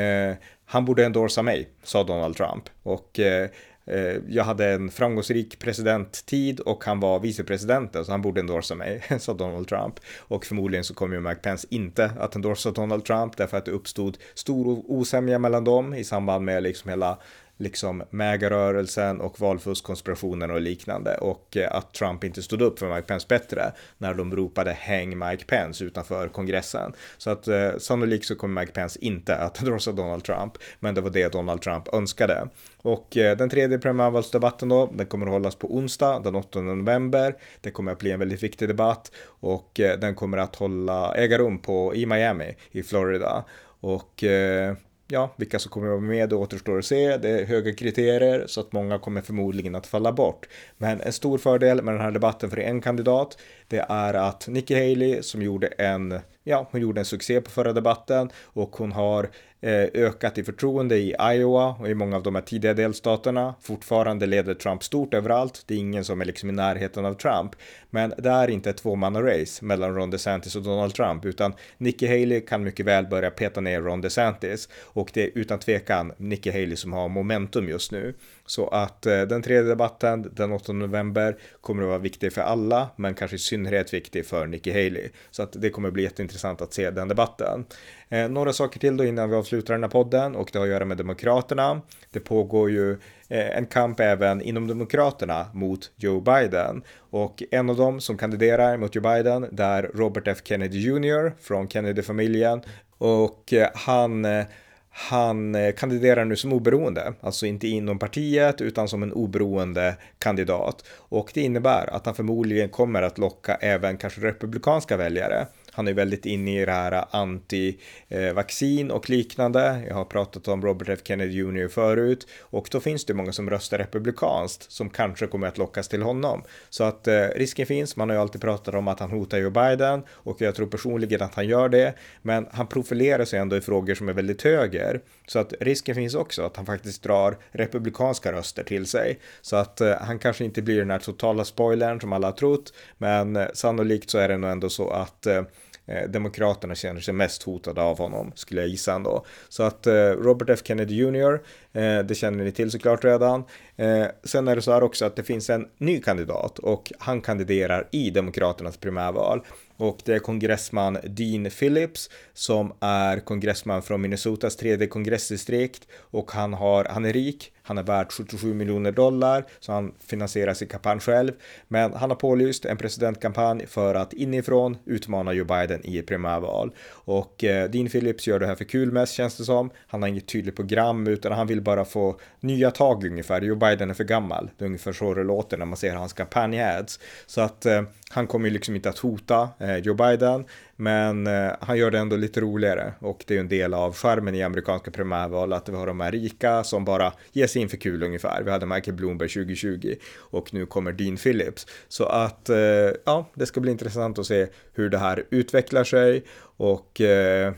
eh 0.00 0.36
han 0.64 0.84
borde 0.84 1.04
endorsa 1.04 1.42
mig, 1.42 1.68
sa 1.82 2.04
Donald 2.04 2.36
Trump. 2.36 2.64
Och 2.82 3.20
eh, 3.20 3.48
Eh, 3.86 4.16
jag 4.28 4.44
hade 4.44 4.70
en 4.70 4.90
framgångsrik 4.90 5.58
presidenttid 5.58 6.60
och 6.60 6.84
han 6.84 7.00
var 7.00 7.20
vicepresidenten 7.20 8.04
så 8.04 8.10
han 8.10 8.22
borde 8.22 8.40
endorsa 8.40 8.74
mig, 8.74 9.02
sa 9.18 9.34
Donald 9.34 9.68
Trump. 9.68 9.94
Och 10.18 10.46
förmodligen 10.46 10.84
så 10.84 10.94
kommer 10.94 11.16
ju 11.16 11.20
Mike 11.20 11.40
Pence 11.40 11.66
inte 11.70 12.12
att 12.18 12.34
endorsa 12.34 12.70
Donald 12.70 13.04
Trump 13.04 13.36
därför 13.36 13.56
att 13.56 13.64
det 13.64 13.70
uppstod 13.70 14.18
stor 14.34 14.82
osämja 14.86 15.38
mellan 15.38 15.64
dem 15.64 15.94
i 15.94 16.04
samband 16.04 16.44
med 16.44 16.62
liksom 16.62 16.90
hela 16.90 17.18
liksom 17.62 18.02
mägarrörelsen 18.10 19.20
och 19.20 19.40
valfuskkonspirationen 19.40 20.50
och 20.50 20.60
liknande 20.60 21.14
och 21.14 21.56
eh, 21.56 21.74
att 21.74 21.94
Trump 21.94 22.24
inte 22.24 22.42
stod 22.42 22.62
upp 22.62 22.78
för 22.78 22.94
Mike 22.94 23.06
Pence 23.06 23.26
bättre 23.28 23.72
när 23.98 24.14
de 24.14 24.36
ropade 24.36 24.72
häng 24.72 25.18
Mike 25.18 25.44
Pence 25.44 25.84
utanför 25.84 26.28
kongressen. 26.28 26.92
Så 27.18 27.30
att 27.30 27.48
eh, 27.48 27.70
sannolikt 27.78 28.26
så 28.26 28.34
kommer 28.34 28.60
Mike 28.60 28.72
Pence 28.72 28.98
inte 29.02 29.36
att 29.36 29.54
drossa 29.60 29.92
Donald 29.92 30.24
Trump, 30.24 30.52
men 30.80 30.94
det 30.94 31.00
var 31.00 31.10
det 31.10 31.32
Donald 31.32 31.62
Trump 31.62 31.94
önskade. 31.94 32.48
Och 32.82 33.16
eh, 33.16 33.36
den 33.36 33.50
tredje 33.50 33.78
primärvalsdebatten 33.78 34.68
då, 34.68 34.90
den 34.94 35.06
kommer 35.06 35.26
att 35.26 35.32
hållas 35.32 35.54
på 35.54 35.76
onsdag 35.76 36.20
den 36.24 36.34
8 36.34 36.60
november. 36.60 37.36
Det 37.60 37.70
kommer 37.70 37.92
att 37.92 37.98
bli 37.98 38.10
en 38.10 38.18
väldigt 38.18 38.42
viktig 38.42 38.68
debatt 38.68 39.12
och 39.24 39.80
eh, 39.80 39.98
den 39.98 40.14
kommer 40.14 40.38
att 40.38 40.56
hålla, 40.56 41.14
äga 41.14 41.38
rum 41.38 41.58
på, 41.58 41.94
i 41.94 42.06
Miami 42.06 42.56
i 42.70 42.82
Florida. 42.82 43.44
Och 43.80 44.24
eh, 44.24 44.74
ja, 45.12 45.30
vilka 45.36 45.58
som 45.58 45.70
kommer 45.70 45.86
att 45.86 45.90
vara 45.90 46.00
med 46.00 46.28
det 46.28 46.36
återstår 46.36 46.78
att 46.78 46.84
se. 46.84 47.16
Det 47.16 47.28
är 47.28 47.44
höga 47.44 47.74
kriterier 47.74 48.44
så 48.46 48.60
att 48.60 48.72
många 48.72 48.98
kommer 48.98 49.20
förmodligen 49.20 49.74
att 49.74 49.86
falla 49.86 50.12
bort. 50.12 50.48
Men 50.78 51.00
en 51.00 51.12
stor 51.12 51.38
fördel 51.38 51.82
med 51.82 51.94
den 51.94 52.00
här 52.00 52.10
debatten 52.10 52.50
för 52.50 52.58
en 52.58 52.80
kandidat, 52.80 53.38
det 53.68 53.86
är 53.88 54.14
att 54.14 54.48
Nikki 54.48 54.74
Haley 54.74 55.22
som 55.22 55.42
gjorde 55.42 55.66
en, 55.66 56.20
ja, 56.44 56.68
hon 56.70 56.80
gjorde 56.80 57.00
en 57.00 57.04
succé 57.04 57.40
på 57.40 57.50
förra 57.50 57.72
debatten 57.72 58.30
och 58.44 58.76
hon 58.76 58.92
har 58.92 59.30
eh, 59.60 59.88
ökat 59.94 60.38
i 60.38 60.44
förtroende 60.44 60.96
i 60.96 61.14
Iowa 61.20 61.76
och 61.80 61.88
i 61.88 61.94
många 61.94 62.16
av 62.16 62.22
de 62.22 62.34
här 62.34 62.42
tidiga 62.42 62.74
delstaterna. 62.74 63.54
Fortfarande 63.60 64.26
leder 64.26 64.54
Trump 64.54 64.84
stort 64.84 65.14
överallt. 65.14 65.64
Det 65.66 65.74
är 65.74 65.78
ingen 65.78 66.04
som 66.04 66.20
är 66.20 66.24
liksom 66.24 66.48
i 66.48 66.52
närheten 66.52 67.04
av 67.04 67.14
Trump. 67.14 67.56
Men 67.90 68.14
det 68.18 68.30
är 68.30 68.50
inte 68.50 68.70
ett 68.70 68.76
tvåmannarace 68.76 69.64
mellan 69.64 69.94
Ron 69.94 70.10
DeSantis 70.10 70.56
och 70.56 70.62
Donald 70.62 70.94
Trump, 70.94 71.24
utan 71.24 71.54
Nikki 71.78 72.06
Haley 72.06 72.40
kan 72.40 72.64
mycket 72.64 72.86
väl 72.86 73.06
börja 73.06 73.30
peta 73.30 73.60
ner 73.60 73.80
Ron 73.80 74.00
DeSantis. 74.00 74.68
Och 74.82 75.10
det 75.14 75.24
är 75.24 75.30
utan 75.34 75.58
tvekan 75.58 76.12
Nikki 76.16 76.50
Haley 76.50 76.76
som 76.76 76.92
har 76.92 77.08
momentum 77.08 77.68
just 77.68 77.92
nu. 77.92 78.14
Så 78.52 78.68
att 78.68 79.06
eh, 79.06 79.22
den 79.22 79.42
tredje 79.42 79.68
debatten 79.68 80.30
den 80.32 80.52
8 80.52 80.72
november 80.72 81.36
kommer 81.60 81.82
att 81.82 81.88
vara 81.88 81.98
viktig 81.98 82.32
för 82.32 82.40
alla, 82.40 82.88
men 82.96 83.14
kanske 83.14 83.34
i 83.34 83.38
synnerhet 83.38 83.94
viktig 83.94 84.26
för 84.26 84.46
Nikki 84.46 84.70
Haley. 84.70 85.08
Så 85.30 85.42
att 85.42 85.52
det 85.52 85.70
kommer 85.70 85.90
bli 85.90 86.02
jätteintressant 86.02 86.60
att 86.60 86.72
se 86.72 86.90
den 86.90 87.08
debatten. 87.08 87.64
Eh, 88.08 88.28
några 88.28 88.52
saker 88.52 88.80
till 88.80 88.96
då 88.96 89.04
innan 89.04 89.30
vi 89.30 89.36
avslutar 89.36 89.74
den 89.74 89.82
här 89.82 89.90
podden 89.90 90.36
och 90.36 90.50
det 90.52 90.58
har 90.58 90.66
att 90.66 90.72
göra 90.72 90.84
med 90.84 90.96
Demokraterna. 90.96 91.80
Det 92.10 92.20
pågår 92.20 92.70
ju 92.70 92.92
eh, 93.28 93.56
en 93.56 93.66
kamp 93.66 94.00
även 94.00 94.42
inom 94.42 94.66
Demokraterna 94.66 95.46
mot 95.52 95.90
Joe 95.96 96.20
Biden 96.20 96.82
och 96.98 97.42
en 97.50 97.70
av 97.70 97.76
dem 97.76 98.00
som 98.00 98.18
kandiderar 98.18 98.76
mot 98.76 98.94
Joe 98.94 99.02
Biden 99.02 99.48
där 99.52 99.82
är 99.82 99.90
Robert 99.94 100.28
F 100.28 100.38
Kennedy 100.44 100.78
Jr 100.78 101.32
från 101.40 101.68
Kennedy-familjen 101.68 102.62
och 102.98 103.52
eh, 103.52 103.68
han 103.74 104.24
eh, 104.24 104.44
han 104.92 105.54
eh, 105.54 105.72
kandiderar 105.72 106.24
nu 106.24 106.36
som 106.36 106.52
oberoende, 106.52 107.12
alltså 107.20 107.46
inte 107.46 107.68
inom 107.68 107.98
partiet 107.98 108.60
utan 108.60 108.88
som 108.88 109.02
en 109.02 109.12
oberoende 109.12 109.96
kandidat. 110.18 110.84
Och 110.88 111.30
det 111.34 111.40
innebär 111.40 111.94
att 111.94 112.06
han 112.06 112.14
förmodligen 112.14 112.68
kommer 112.68 113.02
att 113.02 113.18
locka 113.18 113.54
även 113.54 113.96
kanske 113.96 114.20
republikanska 114.20 114.96
väljare. 114.96 115.46
Han 115.74 115.88
är 115.88 115.92
väldigt 115.92 116.26
inne 116.26 116.62
i 116.62 116.64
det 116.64 116.72
här 116.72 117.04
anti-vaccin 117.10 118.90
och 118.90 119.10
liknande. 119.10 119.82
Jag 119.88 119.94
har 119.94 120.04
pratat 120.04 120.48
om 120.48 120.62
Robert 120.62 120.88
F 120.88 121.00
Kennedy 121.04 121.32
Jr 121.32 121.68
förut 121.68 122.26
och 122.40 122.68
då 122.70 122.80
finns 122.80 123.04
det 123.04 123.14
många 123.14 123.32
som 123.32 123.50
röstar 123.50 123.78
republikanskt 123.78 124.72
som 124.72 124.90
kanske 124.90 125.26
kommer 125.26 125.46
att 125.46 125.58
lockas 125.58 125.88
till 125.88 126.02
honom. 126.02 126.42
Så 126.70 126.84
att 126.84 127.08
eh, 127.08 127.26
risken 127.36 127.66
finns. 127.66 127.96
Man 127.96 128.08
har 128.08 128.16
ju 128.16 128.22
alltid 128.22 128.40
pratat 128.40 128.74
om 128.74 128.88
att 128.88 129.00
han 129.00 129.10
hotar 129.10 129.38
Joe 129.38 129.50
Biden 129.50 130.02
och 130.10 130.40
jag 130.40 130.54
tror 130.54 130.66
personligen 130.66 131.22
att 131.22 131.34
han 131.34 131.46
gör 131.46 131.68
det. 131.68 131.94
Men 132.22 132.46
han 132.52 132.66
profilerar 132.66 133.24
sig 133.24 133.38
ändå 133.38 133.56
i 133.56 133.60
frågor 133.60 133.94
som 133.94 134.08
är 134.08 134.12
väldigt 134.12 134.42
höger. 134.42 135.00
Så 135.26 135.38
att 135.38 135.54
risken 135.60 135.94
finns 135.94 136.14
också 136.14 136.42
att 136.42 136.56
han 136.56 136.66
faktiskt 136.66 137.02
drar 137.02 137.36
republikanska 137.50 138.32
röster 138.32 138.64
till 138.64 138.86
sig. 138.86 139.18
Så 139.40 139.56
att 139.56 139.80
eh, 139.80 139.94
han 140.00 140.18
kanske 140.18 140.44
inte 140.44 140.62
blir 140.62 140.78
den 140.78 140.90
här 140.90 140.98
totala 140.98 141.44
spoilern 141.44 142.00
som 142.00 142.12
alla 142.12 142.26
har 142.26 142.32
trott. 142.32 142.72
Men 142.98 143.36
eh, 143.36 143.46
sannolikt 143.54 144.10
så 144.10 144.18
är 144.18 144.28
det 144.28 144.38
nog 144.38 144.50
ändå 144.50 144.68
så 144.68 144.90
att 144.90 145.26
eh, 145.26 145.42
eh, 145.86 146.08
Demokraterna 146.08 146.74
känner 146.74 147.00
sig 147.00 147.14
mest 147.14 147.42
hotade 147.42 147.82
av 147.82 147.98
honom, 147.98 148.32
skulle 148.34 148.60
jag 148.60 148.70
gissa 148.70 148.92
ändå. 148.92 149.24
Så 149.48 149.62
att 149.62 149.86
eh, 149.86 149.92
Robert 149.94 150.50
F 150.50 150.60
Kennedy 150.64 150.94
Jr, 150.94 151.40
eh, 151.72 151.98
det 151.98 152.14
känner 152.14 152.44
ni 152.44 152.52
till 152.52 152.70
såklart 152.70 153.04
redan. 153.04 153.44
Eh, 153.76 154.06
sen 154.24 154.48
är 154.48 154.56
det 154.56 154.62
så 154.62 154.72
här 154.72 154.82
också 154.82 155.04
att 155.04 155.16
det 155.16 155.22
finns 155.22 155.50
en 155.50 155.68
ny 155.78 156.00
kandidat 156.00 156.58
och 156.58 156.92
han 156.98 157.20
kandiderar 157.20 157.88
i 157.90 158.10
Demokraternas 158.10 158.76
primärval. 158.76 159.42
Och 159.76 159.98
det 160.04 160.14
är 160.14 160.18
kongressman 160.18 160.98
Dean 161.04 161.50
Phillips 161.50 162.10
som 162.34 162.72
är 162.80 163.20
kongressman 163.20 163.82
från 163.82 164.00
Minnesotas 164.00 164.56
tredje 164.56 164.86
kongressdistrikt 164.86 165.86
och 165.98 166.32
han, 166.32 166.52
har, 166.52 166.84
han 166.84 167.04
är 167.04 167.12
rik, 167.12 167.52
han 167.62 167.78
är 167.78 167.82
värd 167.82 168.12
77 168.12 168.54
miljoner 168.54 168.92
dollar 168.92 169.44
så 169.60 169.72
han 169.72 169.94
finansierar 169.98 170.54
sin 170.54 170.68
kampanj 170.68 171.00
själv. 171.00 171.32
Men 171.68 171.92
han 171.92 172.10
har 172.10 172.16
pålyst 172.16 172.64
en 172.64 172.76
presidentkampanj 172.76 173.66
för 173.66 173.94
att 173.94 174.12
inifrån 174.12 174.76
utmana 174.84 175.32
Joe 175.32 175.44
Biden 175.44 175.80
i 175.84 175.98
ett 175.98 176.06
primärval. 176.06 176.72
Och 176.90 177.44
eh, 177.44 177.70
Dean 177.70 177.88
Phillips 177.88 178.26
gör 178.26 178.38
det 178.38 178.46
här 178.46 178.54
för 178.54 178.64
kul 178.64 178.92
mest 178.92 179.12
känns 179.12 179.36
det 179.36 179.44
som. 179.44 179.70
Han 179.86 180.02
har 180.02 180.08
inget 180.08 180.26
tydligt 180.26 180.56
program 180.56 181.06
utan 181.06 181.32
han 181.32 181.46
vill 181.46 181.60
bara 181.60 181.84
få 181.84 182.20
nya 182.40 182.70
tag 182.70 183.06
ungefär. 183.06 183.40
Joe 183.42 183.56
Biden 183.56 183.90
är 183.90 183.94
för 183.94 184.04
gammal. 184.04 184.50
Det 184.58 184.64
är 184.64 184.66
ungefär 184.66 184.92
så 184.92 185.14
det 185.14 185.24
låter 185.24 185.56
när 185.56 185.66
man 185.66 185.76
ser 185.76 185.94
hans 185.94 186.12
kampanj-ads. 186.12 187.00
Så 187.26 187.40
att 187.40 187.66
eh, 187.66 187.82
han 188.14 188.26
kommer 188.26 188.48
ju 188.48 188.52
liksom 188.52 188.76
inte 188.76 188.88
att 188.88 188.98
hota 188.98 189.48
eh, 189.58 189.76
Joe 189.76 189.94
Biden, 189.94 190.44
men 190.76 191.26
eh, 191.26 191.52
han 191.60 191.78
gör 191.78 191.90
det 191.90 191.98
ändå 191.98 192.16
lite 192.16 192.40
roligare 192.40 192.92
och 192.98 193.24
det 193.26 193.34
är 193.34 193.36
ju 193.36 193.40
en 193.40 193.48
del 193.48 193.74
av 193.74 193.94
skärmen 193.94 194.34
i 194.34 194.42
amerikanska 194.42 194.90
primärval 194.90 195.52
att 195.52 195.68
vi 195.68 195.76
har 195.76 195.86
de 195.86 196.00
här 196.00 196.12
rika 196.12 196.64
som 196.64 196.84
bara 196.84 197.12
ger 197.32 197.46
sig 197.52 197.62
in 197.62 197.68
för 197.68 197.76
kul 197.76 198.02
ungefär. 198.02 198.42
Vi 198.42 198.50
hade 198.50 198.66
Michael 198.66 198.96
Bloomberg 198.96 199.28
2020 199.28 199.94
och 200.16 200.54
nu 200.54 200.66
kommer 200.66 200.92
Dean 200.92 201.16
Phillips. 201.16 201.66
Så 201.88 202.04
att 202.04 202.48
eh, 202.48 202.56
ja, 203.04 203.26
det 203.34 203.46
ska 203.46 203.60
bli 203.60 203.70
intressant 203.70 204.18
att 204.18 204.26
se 204.26 204.46
hur 204.72 204.90
det 204.90 204.98
här 204.98 205.24
utvecklar 205.30 205.84
sig 205.84 206.24
och 206.56 207.00
eh, 207.00 207.54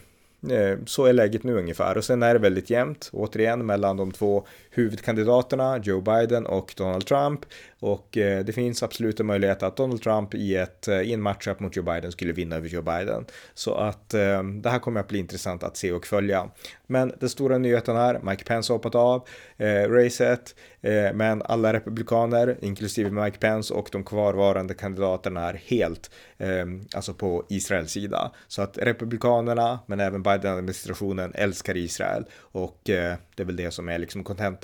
eh 0.50 0.78
så 0.86 1.04
är 1.04 1.12
läget 1.12 1.42
nu 1.42 1.54
ungefär 1.58 1.96
och 1.96 2.04
sen 2.04 2.22
är 2.22 2.34
det 2.34 2.40
väldigt 2.40 2.70
jämnt 2.70 3.10
återigen 3.12 3.66
mellan 3.66 3.96
de 3.96 4.12
två 4.12 4.46
huvudkandidaterna 4.74 5.78
Joe 5.78 6.00
Biden 6.00 6.46
och 6.46 6.74
Donald 6.76 7.06
Trump 7.06 7.40
och 7.84 8.16
eh, 8.16 8.44
det 8.44 8.52
finns 8.52 8.82
absolut 8.82 9.20
en 9.20 9.26
möjlighet 9.26 9.62
att 9.62 9.76
Donald 9.76 10.02
Trump 10.02 10.34
i, 10.34 10.56
ett, 10.56 10.88
eh, 10.88 11.00
i 11.00 11.12
en 11.12 11.22
matchup 11.22 11.60
mot 11.60 11.76
Joe 11.76 11.84
Biden 11.84 12.12
skulle 12.12 12.32
vinna 12.32 12.56
över 12.56 12.68
Joe 12.68 12.82
Biden. 12.82 13.24
Så 13.54 13.74
att 13.74 14.14
eh, 14.14 14.42
det 14.42 14.70
här 14.70 14.78
kommer 14.78 15.00
att 15.00 15.08
bli 15.08 15.18
intressant 15.18 15.62
att 15.62 15.76
se 15.76 15.92
och 15.92 16.06
följa. 16.06 16.50
Men 16.86 17.12
den 17.20 17.28
stora 17.28 17.58
nyheten 17.58 17.96
är 17.96 18.20
Mike 18.22 18.44
Pence 18.44 18.72
har 18.72 18.78
hoppat 18.78 18.94
av 18.94 19.26
eh, 19.56 19.90
racet, 19.90 20.54
eh, 20.80 21.12
men 21.14 21.42
alla 21.42 21.72
republikaner, 21.72 22.58
inklusive 22.60 23.10
Mike 23.10 23.38
Pence 23.38 23.74
och 23.74 23.88
de 23.92 24.04
kvarvarande 24.04 24.74
kandidaterna 24.74 25.48
är 25.48 25.54
helt 25.54 26.10
eh, 26.38 26.66
alltså 26.94 27.14
på 27.14 27.44
Israels 27.48 27.92
sida. 27.92 28.32
Så 28.48 28.62
att 28.62 28.78
republikanerna, 28.78 29.78
men 29.86 30.00
även 30.00 30.22
Biden-administrationen 30.22 31.32
älskar 31.34 31.76
Israel 31.76 32.24
och 32.38 32.90
eh, 32.90 33.14
det 33.34 33.42
är 33.42 33.46
väl 33.46 33.56
det 33.56 33.70
som 33.70 33.88
är 33.88 33.98
liksom 33.98 34.24
kontentan. 34.24 34.63